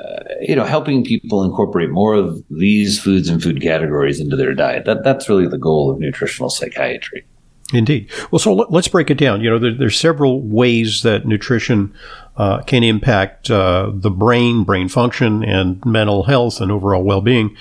uh, 0.00 0.24
you 0.40 0.56
know, 0.56 0.64
helping 0.64 1.04
people 1.04 1.44
incorporate 1.44 1.90
more 1.90 2.14
of 2.14 2.42
these 2.50 2.98
foods 2.98 3.28
and 3.28 3.42
food 3.42 3.60
categories 3.60 4.18
into 4.18 4.34
their 4.34 4.54
diet. 4.54 4.86
That, 4.86 5.04
that's 5.04 5.28
really 5.28 5.46
the 5.46 5.58
goal 5.58 5.90
of 5.90 6.00
nutritional 6.00 6.50
psychiatry. 6.50 7.24
Indeed. 7.74 8.10
Well, 8.30 8.38
so 8.38 8.54
let's 8.54 8.88
break 8.88 9.10
it 9.10 9.18
down. 9.18 9.40
You 9.40 9.50
know, 9.50 9.58
there, 9.58 9.74
there's 9.74 9.98
several 9.98 10.40
ways 10.40 11.02
that 11.02 11.26
nutrition 11.26 11.94
uh, 12.36 12.62
can 12.62 12.82
impact 12.82 13.50
uh, 13.50 13.90
the 13.92 14.10
brain, 14.10 14.64
brain 14.64 14.88
function, 14.88 15.44
and 15.44 15.84
mental 15.84 16.24
health 16.24 16.60
and 16.60 16.70
overall 16.70 17.02
well-being. 17.02 17.56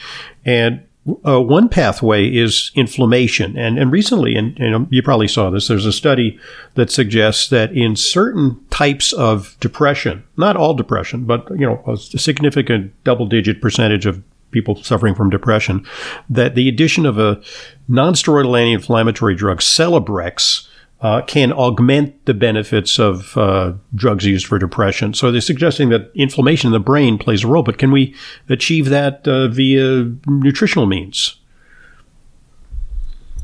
And 0.46 0.86
uh, 1.26 1.42
one 1.42 1.68
pathway 1.68 2.34
is 2.34 2.72
inflammation. 2.76 3.58
And, 3.58 3.78
and 3.78 3.92
recently, 3.92 4.36
and 4.36 4.58
you, 4.58 4.70
know, 4.70 4.88
you 4.90 5.04
probably 5.04 5.28
saw 5.28 5.50
this, 5.50 5.68
there's 5.68 5.86
a 5.86 5.92
study 5.92 6.40
that 6.76 6.90
suggests 6.90 7.50
that 7.50 7.74
in 7.74 7.96
certain 7.96 8.64
types 8.70 9.12
of 9.12 9.58
depression, 9.60 10.24
not 10.38 10.56
all 10.56 10.74
depression, 10.74 11.26
but 11.26 11.50
you 11.52 11.66
know, 11.66 11.84
a 11.86 11.98
significant 11.98 12.94
double-digit 13.04 13.62
percentage 13.62 14.06
of 14.06 14.24
people 14.54 14.82
suffering 14.82 15.16
from 15.16 15.30
depression, 15.30 15.86
that 16.30 16.56
the 16.56 16.70
addition 16.70 17.06
of 17.06 17.18
a 17.18 17.42
nonsteroidal 17.90 18.58
anti-inflammatory 18.58 19.36
drug, 19.36 19.60
Celebrex, 19.60 20.68
uh, 21.02 21.22
can 21.24 21.52
augment 21.52 22.26
the 22.26 22.34
benefits 22.34 22.98
of 22.98 23.38
uh, 23.38 23.74
drugs 23.94 24.26
used 24.26 24.48
for 24.48 24.58
depression. 24.58 25.14
So 25.14 25.32
they're 25.32 25.42
suggesting 25.42 25.90
that 25.90 26.10
inflammation 26.16 26.70
in 26.70 26.72
the 26.72 26.80
brain 26.80 27.18
plays 27.18 27.44
a 27.44 27.48
role, 27.48 27.64
but 27.64 27.78
can 27.78 27.92
we 27.92 28.16
achieve 28.48 28.88
that 28.88 29.28
uh, 29.28 29.50
via 29.50 30.10
nutritional 30.28 30.86
means? 30.86 31.36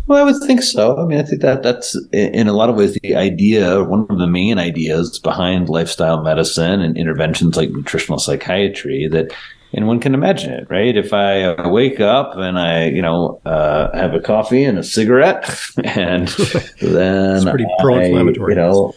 Well, 0.08 0.18
I 0.20 0.24
would 0.24 0.42
think 0.42 0.64
so. 0.64 0.98
I 0.98 1.06
mean, 1.06 1.20
I 1.20 1.24
think 1.24 1.42
that 1.42 1.62
that's 1.62 1.96
in 2.12 2.48
a 2.48 2.54
lot 2.54 2.70
of 2.70 2.76
ways 2.76 2.98
the 3.04 3.16
idea, 3.16 3.84
one 3.84 4.08
of 4.10 4.18
the 4.18 4.26
main 4.26 4.58
ideas 4.58 5.20
behind 5.20 5.70
lifestyle 5.70 6.24
medicine 6.24 6.82
and 6.82 6.98
interventions 6.98 7.58
like 7.58 7.70
nutritional 7.70 8.18
psychiatry 8.18 9.08
that 9.12 9.32
and 9.74 9.88
one 9.88 10.00
can 10.00 10.14
imagine 10.14 10.52
it, 10.52 10.68
right? 10.70 10.96
If 10.96 11.14
I 11.14 11.68
wake 11.68 12.00
up 12.00 12.36
and 12.36 12.58
I, 12.58 12.88
you 12.88 13.02
know, 13.02 13.40
uh, 13.46 13.96
have 13.96 14.14
a 14.14 14.20
coffee 14.20 14.64
and 14.64 14.80
a 14.80 14.84
cigarette, 14.84 15.50
and 15.84 16.28
then 16.82 17.36
it's 17.36 17.46
pretty 17.46 17.68
pro-inflammatory, 17.80 18.54
you 18.54 18.60
know, 18.60 18.96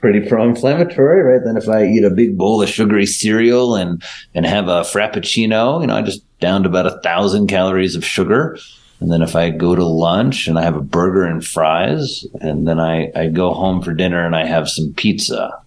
pretty 0.00 0.28
pro-inflammatory, 0.28 1.22
right? 1.22 1.42
Then 1.42 1.56
if 1.56 1.68
I 1.68 1.84
eat 1.84 2.04
a 2.04 2.10
big 2.10 2.36
bowl 2.36 2.62
of 2.62 2.68
sugary 2.68 3.06
cereal 3.06 3.74
and 3.74 4.02
and 4.34 4.44
have 4.44 4.68
a 4.68 4.82
frappuccino, 4.82 5.80
you 5.80 5.86
know, 5.86 5.96
I 5.96 6.02
just 6.02 6.22
downed 6.40 6.66
about 6.66 6.86
a 6.86 7.00
thousand 7.00 7.46
calories 7.46 7.96
of 7.96 8.04
sugar. 8.04 8.58
And 9.00 9.10
then 9.10 9.22
if 9.22 9.34
I 9.34 9.50
go 9.50 9.74
to 9.74 9.84
lunch 9.84 10.46
and 10.46 10.58
I 10.58 10.62
have 10.62 10.76
a 10.76 10.80
burger 10.80 11.24
and 11.24 11.44
fries, 11.44 12.24
and 12.40 12.66
then 12.66 12.78
I, 12.78 13.10
I 13.14 13.28
go 13.28 13.52
home 13.52 13.82
for 13.82 13.92
dinner 13.92 14.24
and 14.24 14.36
I 14.36 14.46
have 14.46 14.68
some 14.68 14.94
pizza. 14.94 15.58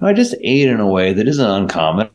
I 0.00 0.12
just 0.12 0.34
ate 0.42 0.68
in 0.68 0.80
a 0.80 0.88
way 0.88 1.12
that 1.12 1.28
isn't 1.28 1.50
uncommon. 1.50 2.10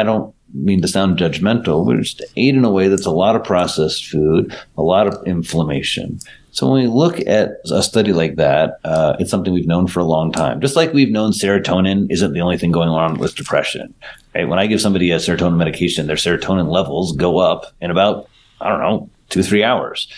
I 0.00 0.02
don't 0.02 0.34
mean 0.54 0.80
to 0.82 0.88
sound 0.88 1.18
judgmental, 1.18 1.86
but 1.86 1.98
just 1.98 2.22
ate 2.36 2.54
in 2.54 2.64
a 2.64 2.70
way 2.70 2.88
that's 2.88 3.06
a 3.06 3.10
lot 3.10 3.36
of 3.36 3.44
processed 3.44 4.06
food, 4.06 4.56
a 4.76 4.82
lot 4.82 5.06
of 5.06 5.26
inflammation. 5.26 6.18
So 6.52 6.68
when 6.68 6.82
we 6.82 6.88
look 6.88 7.20
at 7.20 7.58
a 7.70 7.82
study 7.82 8.12
like 8.12 8.36
that, 8.36 8.78
uh, 8.82 9.16
it's 9.20 9.30
something 9.30 9.52
we've 9.52 9.66
known 9.66 9.86
for 9.86 10.00
a 10.00 10.04
long 10.04 10.32
time. 10.32 10.60
Just 10.60 10.74
like 10.74 10.92
we've 10.92 11.10
known 11.10 11.30
serotonin 11.30 12.10
isn't 12.10 12.32
the 12.32 12.40
only 12.40 12.58
thing 12.58 12.72
going 12.72 12.88
on 12.88 13.18
with 13.18 13.36
depression. 13.36 13.94
Right? 14.34 14.48
When 14.48 14.58
I 14.58 14.66
give 14.66 14.80
somebody 14.80 15.10
a 15.12 15.16
serotonin 15.16 15.56
medication, 15.56 16.06
their 16.06 16.16
serotonin 16.16 16.68
levels 16.68 17.14
go 17.16 17.38
up 17.38 17.66
in 17.80 17.90
about 17.90 18.28
I 18.60 18.68
don't 18.68 18.80
know 18.80 19.10
two 19.28 19.42
three 19.42 19.62
hours. 19.62 20.08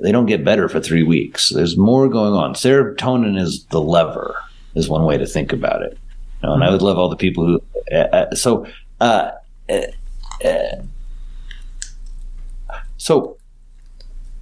They 0.00 0.10
don't 0.10 0.26
get 0.26 0.44
better 0.44 0.68
for 0.68 0.80
three 0.80 1.04
weeks. 1.04 1.50
There's 1.50 1.76
more 1.76 2.08
going 2.08 2.32
on. 2.32 2.54
Serotonin 2.54 3.38
is 3.38 3.64
the 3.66 3.80
lever, 3.80 4.34
is 4.74 4.88
one 4.88 5.04
way 5.04 5.16
to 5.16 5.26
think 5.26 5.52
about 5.52 5.82
it. 5.82 5.96
You 6.42 6.48
know, 6.48 6.54
and 6.54 6.64
I 6.64 6.70
would 6.70 6.82
love 6.82 6.98
all 6.98 7.08
the 7.08 7.16
people 7.16 7.46
who. 7.46 7.62
Uh, 7.92 8.08
uh 8.12 8.34
so 8.34 8.66
uh, 9.02 9.32
uh, 9.68 9.80
uh, 10.44 10.82
so 12.98 13.36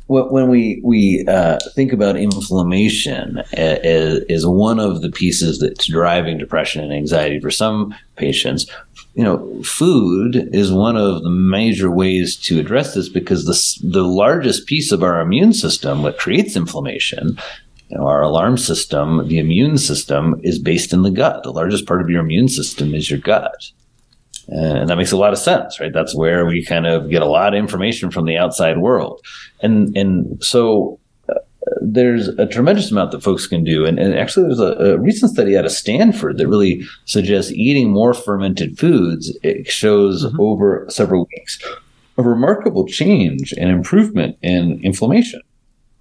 when 0.07 0.49
we 0.49 0.81
we 0.85 1.25
uh, 1.29 1.59
think 1.75 1.93
about 1.93 2.17
inflammation 2.17 3.39
as, 3.53 4.19
is 4.29 4.47
one 4.47 4.79
of 4.79 5.03
the 5.03 5.11
pieces 5.11 5.61
that's 5.61 5.87
driving 5.87 6.37
depression 6.37 6.83
and 6.83 6.93
anxiety 6.93 7.41
for 7.41 7.51
some 7.51 7.95
patients. 8.17 8.67
You 9.15 9.25
know, 9.25 9.63
food 9.63 10.51
is 10.53 10.73
one 10.73 10.97
of 10.97 11.23
the 11.23 11.31
major 11.31 11.91
ways 11.91 12.37
to 12.47 12.61
address 12.61 12.95
this 12.95 13.09
because 13.09 13.45
the 13.45 13.89
the 13.89 14.05
largest 14.05 14.67
piece 14.67 14.93
of 14.93 15.03
our 15.03 15.21
immune 15.21 15.55
system, 15.55 16.03
what 16.03 16.19
creates 16.19 16.55
inflammation, 16.55 17.39
you 17.89 17.97
know, 17.97 18.07
our 18.07 18.21
alarm 18.21 18.59
system, 18.59 19.27
the 19.27 19.39
immune 19.39 19.79
system, 19.79 20.39
is 20.43 20.59
based 20.59 20.93
in 20.93 21.03
the 21.03 21.11
gut. 21.11 21.45
The 21.45 21.53
largest 21.53 21.87
part 21.87 22.03
of 22.03 22.11
your 22.11 22.21
immune 22.21 22.49
system 22.49 22.95
is 22.95 23.11
your 23.11 23.21
gut. 23.21 23.71
And 24.51 24.89
that 24.89 24.97
makes 24.97 25.13
a 25.13 25.17
lot 25.17 25.33
of 25.33 25.39
sense, 25.39 25.79
right? 25.79 25.93
That's 25.93 26.15
where 26.15 26.45
we 26.45 26.65
kind 26.65 26.87
of 26.87 27.09
get 27.09 27.23
a 27.23 27.27
lot 27.27 27.55
of 27.55 27.59
information 27.59 28.11
from 28.11 28.25
the 28.25 28.37
outside 28.37 28.79
world. 28.79 29.25
And, 29.63 29.97
and 29.97 30.43
so 30.43 30.99
uh, 31.29 31.35
there's 31.81 32.29
a 32.29 32.47
tremendous 32.47 32.91
amount 32.91 33.13
that 33.13 33.23
folks 33.23 33.47
can 33.47 33.63
do. 33.63 33.87
And, 33.87 33.99
and 34.01 34.19
actually, 34.19 34.47
there's 34.47 34.59
a, 34.59 34.95
a, 34.95 34.99
recent 34.99 35.31
study 35.31 35.57
out 35.57 35.67
of 35.67 35.71
Stanford 35.71 36.39
that 36.39 36.49
really 36.49 36.83
suggests 37.05 37.53
eating 37.53 37.93
more 37.93 38.13
fermented 38.13 38.77
foods. 38.77 39.37
It 39.45 39.69
shows 39.69 40.25
mm-hmm. 40.25 40.41
over 40.41 40.85
several 40.89 41.29
weeks 41.37 41.61
a 42.19 42.23
remarkable 42.23 42.87
change 42.87 43.53
and 43.53 43.71
improvement 43.71 44.37
in 44.43 44.81
inflammation. 44.83 45.43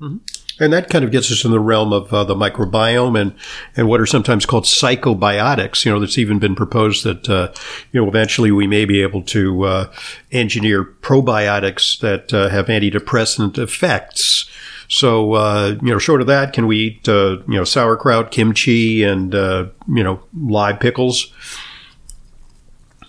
Mm-hmm. 0.02 0.18
And 0.60 0.74
that 0.74 0.89
kind 0.89 1.06
of 1.06 1.12
gets 1.12 1.32
us 1.32 1.45
in 1.45 1.52
the 1.52 1.60
realm 1.60 1.93
of 1.93 2.13
uh, 2.13 2.24
the 2.26 2.36
microbiome 2.36 3.19
and, 3.19 3.34
and 3.78 3.88
what 3.88 4.02
are 4.02 4.06
sometimes 4.06 4.45
called 4.45 4.65
psychobiotics. 4.65 5.86
You 5.86 5.91
know, 5.91 6.00
that's 6.00 6.17
even 6.17 6.38
been 6.38 6.56
proposed 6.56 7.06
that, 7.06 7.30
uh, 7.30 7.54
you 7.91 8.02
know, 8.02 8.08
eventually 8.08 8.52
we 8.52 8.67
may 8.67 8.86
be 8.86 9.02
able 9.02 9.22
to 9.24 9.63
uh, 9.63 9.93
engineer 10.32 10.84
probiotics 10.84 12.00
that 12.00 12.34
uh, 12.34 12.50
have 12.50 12.67
antidepressant 12.67 13.58
effects. 13.58 14.50
So, 14.89 15.34
uh, 15.34 15.78
you 15.82 15.91
know, 15.91 16.00
short 16.00 16.19
of 16.19 16.28
that, 16.28 16.52
can 16.52 16.67
we 16.67 16.78
eat, 16.78 17.08
uh, 17.08 17.38
you 17.48 17.56
know, 17.56 17.63
sauerkraut, 17.63 18.32
kimchi, 18.32 19.04
and, 19.04 19.34
you 19.34 20.04
know, 20.04 20.19
live 20.36 20.80
pickles? 20.80 21.32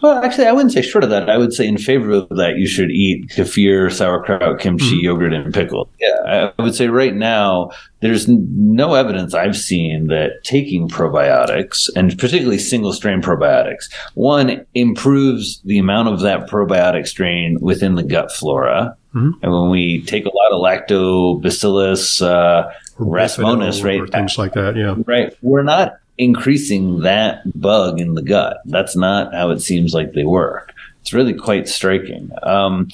Well, 0.02 0.22
actually, 0.24 0.46
I 0.46 0.52
wouldn't 0.52 0.72
say 0.72 0.82
short 0.82 1.04
of 1.04 1.10
that. 1.10 1.28
I 1.28 1.36
would 1.36 1.52
say 1.52 1.66
in 1.66 1.76
favor 1.78 2.10
of 2.12 2.28
that, 2.30 2.56
you 2.56 2.66
should 2.66 2.90
eat 2.90 3.28
kefir, 3.30 3.92
sauerkraut, 3.92 4.60
kimchi, 4.60 4.84
mm-hmm. 4.84 5.04
yogurt, 5.04 5.32
and 5.32 5.52
pickle. 5.52 5.90
Yeah, 5.98 6.52
I 6.58 6.62
would 6.62 6.74
say 6.74 6.88
right 6.88 7.14
now 7.14 7.70
there's 8.00 8.26
no 8.28 8.94
evidence 8.94 9.34
I've 9.34 9.56
seen 9.56 10.06
that 10.06 10.42
taking 10.42 10.88
probiotics 10.88 11.88
and 11.94 12.18
particularly 12.18 12.58
single 12.58 12.92
strain 12.92 13.20
probiotics, 13.20 13.92
one 14.14 14.64
improves 14.74 15.60
the 15.64 15.78
amount 15.78 16.08
of 16.08 16.20
that 16.20 16.48
probiotic 16.48 17.06
strain 17.06 17.58
within 17.60 17.94
the 17.94 18.02
gut 18.02 18.32
flora. 18.32 18.96
Mm-hmm. 19.14 19.42
And 19.42 19.52
when 19.52 19.70
we 19.70 20.02
take 20.02 20.24
a 20.24 20.30
lot 20.34 20.52
of 20.52 20.60
lactobacillus, 20.62 22.22
uh, 22.22 22.70
rhamnosus, 22.98 23.84
right? 23.84 24.10
Things 24.10 24.38
like 24.38 24.52
that, 24.52 24.76
yeah. 24.76 24.94
Right. 25.06 25.36
We're 25.42 25.62
not 25.62 25.94
increasing 26.20 27.00
that 27.00 27.40
bug 27.58 27.98
in 27.98 28.14
the 28.14 28.22
gut. 28.22 28.58
That's 28.66 28.94
not 28.94 29.32
how 29.32 29.50
it 29.50 29.60
seems 29.60 29.94
like 29.94 30.12
they 30.12 30.24
work. 30.24 30.72
It's 31.00 31.14
really 31.14 31.32
quite 31.32 31.66
striking. 31.66 32.30
Um, 32.42 32.88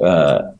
uh, 0.00 0.52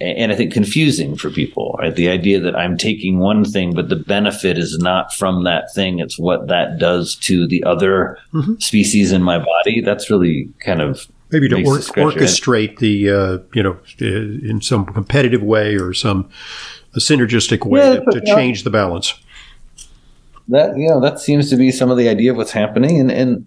and 0.00 0.32
I 0.32 0.34
think 0.34 0.54
confusing 0.54 1.16
for 1.16 1.28
people, 1.28 1.76
right? 1.78 1.94
The 1.94 2.08
idea 2.08 2.40
that 2.40 2.56
I'm 2.56 2.78
taking 2.78 3.18
one 3.18 3.44
thing, 3.44 3.74
but 3.74 3.90
the 3.90 3.96
benefit 3.96 4.56
is 4.56 4.78
not 4.78 5.12
from 5.12 5.44
that 5.44 5.74
thing. 5.74 5.98
It's 5.98 6.18
what 6.18 6.48
that 6.48 6.78
does 6.78 7.14
to 7.16 7.46
the 7.46 7.62
other 7.64 8.16
mm-hmm. 8.32 8.54
species 8.58 9.12
in 9.12 9.22
my 9.22 9.38
body. 9.38 9.82
That's 9.82 10.08
really 10.08 10.48
kind 10.60 10.80
of 10.80 11.06
maybe 11.30 11.50
to 11.50 11.56
or- 11.56 11.76
orchestrate 11.76 12.78
the, 12.78 13.10
uh, 13.10 13.38
you 13.52 13.62
know, 13.62 13.76
in 13.98 14.62
some 14.62 14.86
competitive 14.86 15.42
way 15.42 15.76
or 15.76 15.92
some 15.92 16.30
synergistic 16.96 17.66
way 17.66 17.80
yeah, 17.80 18.00
to, 18.00 18.20
to 18.20 18.34
change 18.34 18.64
the 18.64 18.70
balance 18.70 19.20
that 20.50 20.76
you 20.76 20.88
know 20.88 21.00
that 21.00 21.20
seems 21.20 21.50
to 21.50 21.56
be 21.56 21.70
some 21.70 21.90
of 21.90 21.96
the 21.96 22.08
idea 22.08 22.30
of 22.30 22.36
what's 22.36 22.52
happening. 22.52 22.98
And 22.98 23.10
and 23.10 23.46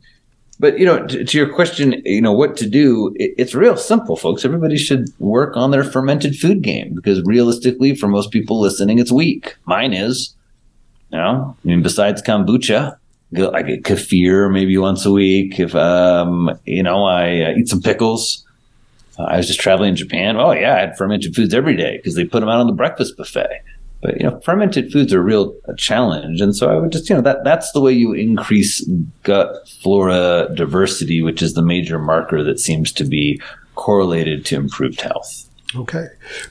but 0.59 0.79
you 0.79 0.85
know 0.85 1.05
to, 1.05 1.23
to 1.23 1.37
your 1.37 1.53
question 1.53 2.01
you 2.05 2.21
know 2.21 2.33
what 2.33 2.57
to 2.57 2.69
do 2.69 3.13
it, 3.15 3.33
it's 3.37 3.53
real 3.53 3.77
simple 3.77 4.15
folks. 4.15 4.45
Everybody 4.45 4.77
should 4.77 5.09
work 5.19 5.55
on 5.55 5.71
their 5.71 5.83
fermented 5.83 6.35
food 6.35 6.61
game 6.61 6.93
because 6.95 7.21
realistically 7.23 7.95
for 7.95 8.07
most 8.07 8.31
people 8.31 8.59
listening 8.59 8.99
it's 8.99 9.11
weak. 9.11 9.55
Mine 9.65 9.93
is 9.93 10.35
you 11.11 11.19
know 11.19 11.55
i 11.63 11.67
mean 11.67 11.83
besides 11.83 12.21
kombucha 12.21 12.97
I 13.35 13.63
get 13.63 13.83
kefir 13.83 14.51
maybe 14.51 14.77
once 14.77 15.05
a 15.05 15.11
week. 15.11 15.59
If 15.59 15.73
um 15.75 16.51
you 16.65 16.83
know 16.83 17.05
i 17.05 17.41
uh, 17.41 17.55
eat 17.57 17.67
some 17.67 17.81
pickles. 17.81 18.45
Uh, 19.17 19.23
I 19.23 19.37
was 19.37 19.47
just 19.47 19.59
traveling 19.59 19.89
in 19.89 19.95
Japan. 19.95 20.37
Oh 20.37 20.51
yeah, 20.51 20.75
I 20.75 20.79
had 20.79 20.97
fermented 20.97 21.35
foods 21.35 21.53
every 21.53 21.75
day 21.75 21.97
because 21.97 22.15
they 22.15 22.25
put 22.25 22.39
them 22.39 22.49
out 22.49 22.59
on 22.59 22.67
the 22.67 22.73
breakfast 22.73 23.17
buffet. 23.17 23.61
But 24.03 24.19
you 24.19 24.29
know, 24.29 24.39
fermented 24.41 24.91
foods 24.91 25.13
are 25.13 25.21
a 25.21 25.23
real 25.23 25.55
challenge, 25.77 26.41
and 26.41 26.53
so 26.55 26.69
I 26.69 26.77
would 26.77 26.91
just 26.91 27.09
you 27.09 27.15
know 27.15 27.21
that 27.21 27.45
that's 27.45 27.71
the 27.71 27.79
way 27.79 27.93
you 27.93 28.11
increase 28.11 28.85
gut 29.23 29.67
flora 29.81 30.49
diversity, 30.53 31.21
which 31.21 31.41
is 31.41 31.53
the 31.53 31.61
major 31.61 31.97
marker 31.97 32.43
that 32.43 32.59
seems 32.59 32.91
to 32.93 33.05
be 33.05 33.41
correlated 33.75 34.45
to 34.47 34.57
improved 34.57 34.99
health. 34.99 35.49
Okay, 35.75 36.07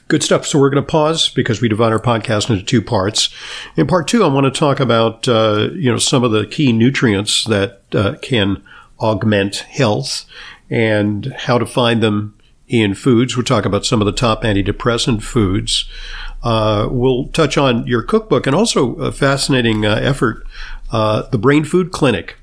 good 0.07 0.23
stuff. 0.23 0.45
So 0.47 0.59
we're 0.59 0.71
going 0.71 0.83
to 0.83 0.91
pause 0.91 1.29
because 1.29 1.61
we 1.61 1.69
divide 1.69 1.93
our 1.93 1.99
podcast 1.99 2.49
into 2.49 2.63
two 2.63 2.81
parts. 2.81 3.29
In 3.77 3.87
part 3.87 4.07
two, 4.07 4.23
I 4.23 4.27
want 4.27 4.51
to 4.51 4.59
talk 4.59 4.79
about 4.79 5.27
uh, 5.27 5.69
you 5.75 5.91
know 5.91 5.99
some 5.99 6.23
of 6.23 6.31
the 6.31 6.47
key 6.47 6.73
nutrients 6.73 7.45
that 7.45 7.83
uh, 7.93 8.15
can 8.23 8.63
augment 8.99 9.57
health 9.57 10.25
and 10.71 11.27
how 11.37 11.59
to 11.59 11.67
find 11.67 12.01
them 12.01 12.35
in 12.67 12.95
foods. 12.95 13.37
We'll 13.37 13.43
talk 13.43 13.65
about 13.65 13.85
some 13.85 14.01
of 14.01 14.05
the 14.05 14.11
top 14.11 14.41
antidepressant 14.41 15.21
foods. 15.21 15.87
Uh, 16.43 16.89
we'll 16.91 17.27
touch 17.27 17.57
on 17.57 17.87
your 17.87 18.01
cookbook 18.01 18.45
and 18.45 18.55
also 18.55 18.95
a 18.95 19.11
fascinating 19.11 19.85
uh, 19.85 19.95
effort, 19.95 20.45
uh, 20.91 21.23
the 21.29 21.37
Brain 21.37 21.63
Food 21.63 21.91
Clinic, 21.91 22.35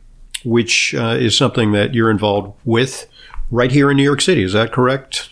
which 0.44 0.94
uh, 0.94 1.16
is 1.18 1.36
something 1.36 1.72
that 1.72 1.94
you're 1.94 2.10
involved 2.10 2.58
with 2.64 3.06
right 3.50 3.70
here 3.70 3.90
in 3.90 3.96
New 3.96 4.02
York 4.02 4.20
City. 4.20 4.42
Is 4.42 4.54
that 4.54 4.72
correct? 4.72 5.30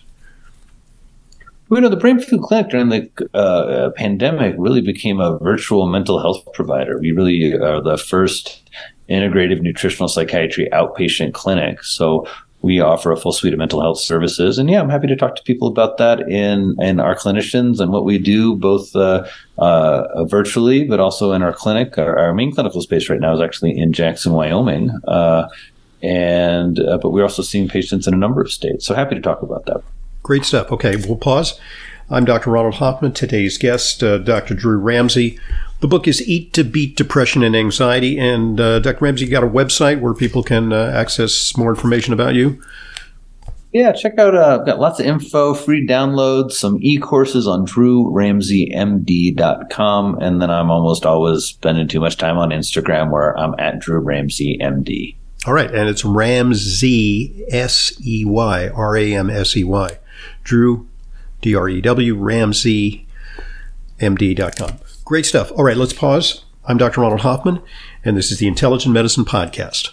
Well, 1.68 1.78
you 1.78 1.82
know, 1.82 1.90
the 1.90 1.96
Brain 1.96 2.20
Food 2.20 2.42
Clinic 2.42 2.70
during 2.70 2.88
the 2.88 3.10
uh, 3.34 3.90
pandemic 3.90 4.54
really 4.58 4.80
became 4.80 5.20
a 5.20 5.38
virtual 5.38 5.86
mental 5.86 6.18
health 6.18 6.46
provider. 6.54 6.98
We 6.98 7.12
really 7.12 7.54
are 7.54 7.82
the 7.82 7.98
first 7.98 8.68
integrative 9.08 9.60
nutritional 9.60 10.08
psychiatry 10.08 10.68
outpatient 10.72 11.32
clinic. 11.32 11.82
So 11.82 12.26
we 12.62 12.80
offer 12.80 13.12
a 13.12 13.16
full 13.16 13.32
suite 13.32 13.52
of 13.52 13.58
mental 13.58 13.80
health 13.80 14.00
services. 14.00 14.58
And 14.58 14.68
yeah, 14.68 14.80
I'm 14.80 14.88
happy 14.88 15.06
to 15.06 15.16
talk 15.16 15.36
to 15.36 15.42
people 15.42 15.68
about 15.68 15.96
that 15.98 16.20
in, 16.28 16.74
in 16.80 16.98
our 16.98 17.14
clinicians 17.14 17.78
and 17.78 17.92
what 17.92 18.04
we 18.04 18.18
do 18.18 18.56
both 18.56 18.94
uh, 18.96 19.26
uh, 19.58 20.24
virtually, 20.24 20.84
but 20.84 20.98
also 20.98 21.32
in 21.32 21.42
our 21.42 21.52
clinic. 21.52 21.96
Our, 21.98 22.18
our, 22.18 22.34
main 22.34 22.52
clinical 22.52 22.82
space 22.82 23.08
right 23.08 23.20
now 23.20 23.34
is 23.34 23.40
actually 23.40 23.78
in 23.78 23.92
Jackson, 23.92 24.32
Wyoming. 24.32 24.90
Uh, 25.06 25.48
and 26.02 26.80
uh, 26.80 26.98
but 26.98 27.10
we're 27.10 27.22
also 27.22 27.42
seeing 27.42 27.68
patients 27.68 28.06
in 28.06 28.14
a 28.14 28.16
number 28.16 28.40
of 28.40 28.50
states. 28.50 28.86
So 28.86 28.94
happy 28.94 29.14
to 29.14 29.20
talk 29.20 29.42
about 29.42 29.66
that. 29.66 29.82
Great 30.22 30.44
stuff. 30.44 30.70
Okay, 30.72 30.96
we'll 30.96 31.16
pause. 31.16 31.58
I'm 32.10 32.24
Dr. 32.24 32.50
Ronald 32.50 32.76
Hoffman. 32.76 33.12
Today's 33.12 33.58
guest, 33.58 34.02
uh, 34.02 34.16
Dr. 34.16 34.54
Drew 34.54 34.78
Ramsey. 34.78 35.38
The 35.80 35.88
book 35.88 36.08
is 36.08 36.26
Eat 36.26 36.54
to 36.54 36.64
Beat 36.64 36.96
Depression 36.96 37.42
and 37.42 37.54
Anxiety. 37.54 38.18
And 38.18 38.58
uh, 38.58 38.78
Dr. 38.78 39.04
Ramsey, 39.04 39.26
you 39.26 39.30
got 39.30 39.44
a 39.44 39.48
website 39.48 40.00
where 40.00 40.14
people 40.14 40.42
can 40.42 40.72
uh, 40.72 40.90
access 40.94 41.54
more 41.58 41.68
information 41.68 42.14
about 42.14 42.34
you? 42.34 42.62
Yeah, 43.74 43.92
check 43.92 44.18
out. 44.18 44.34
Uh, 44.34 44.56
I've 44.58 44.64
got 44.64 44.80
lots 44.80 45.00
of 45.00 45.06
info, 45.06 45.52
free 45.52 45.86
downloads, 45.86 46.52
some 46.52 46.78
e-courses 46.80 47.46
on 47.46 47.66
drewramseymd.com, 47.66 50.18
and 50.18 50.40
then 50.40 50.50
I'm 50.50 50.70
almost 50.70 51.04
always 51.04 51.44
spending 51.44 51.88
too 51.88 52.00
much 52.00 52.16
time 52.16 52.38
on 52.38 52.48
Instagram, 52.48 53.10
where 53.10 53.38
I'm 53.38 53.54
at 53.58 53.80
drewramseymd. 53.80 55.14
All 55.46 55.52
right, 55.52 55.70
and 55.70 55.90
it's 55.90 56.06
Ramsey 56.06 57.44
S 57.50 57.92
E 58.02 58.24
Y 58.24 58.68
R 58.68 58.96
A 58.96 59.14
M 59.14 59.28
S 59.28 59.54
E 59.54 59.64
Y, 59.64 59.98
Drew 60.42 60.87
D 61.40 61.54
R 61.54 61.68
E 61.68 61.80
W 61.80 62.14
Ramsey 62.14 63.06
MD.com. 64.00 64.78
Great 65.04 65.26
stuff. 65.26 65.50
All 65.52 65.64
right, 65.64 65.76
let's 65.76 65.92
pause. 65.92 66.44
I'm 66.66 66.76
Dr. 66.76 67.00
Ronald 67.00 67.22
Hoffman, 67.22 67.62
and 68.04 68.16
this 68.16 68.30
is 68.30 68.38
the 68.38 68.46
Intelligent 68.46 68.92
Medicine 68.92 69.24
Podcast. 69.24 69.86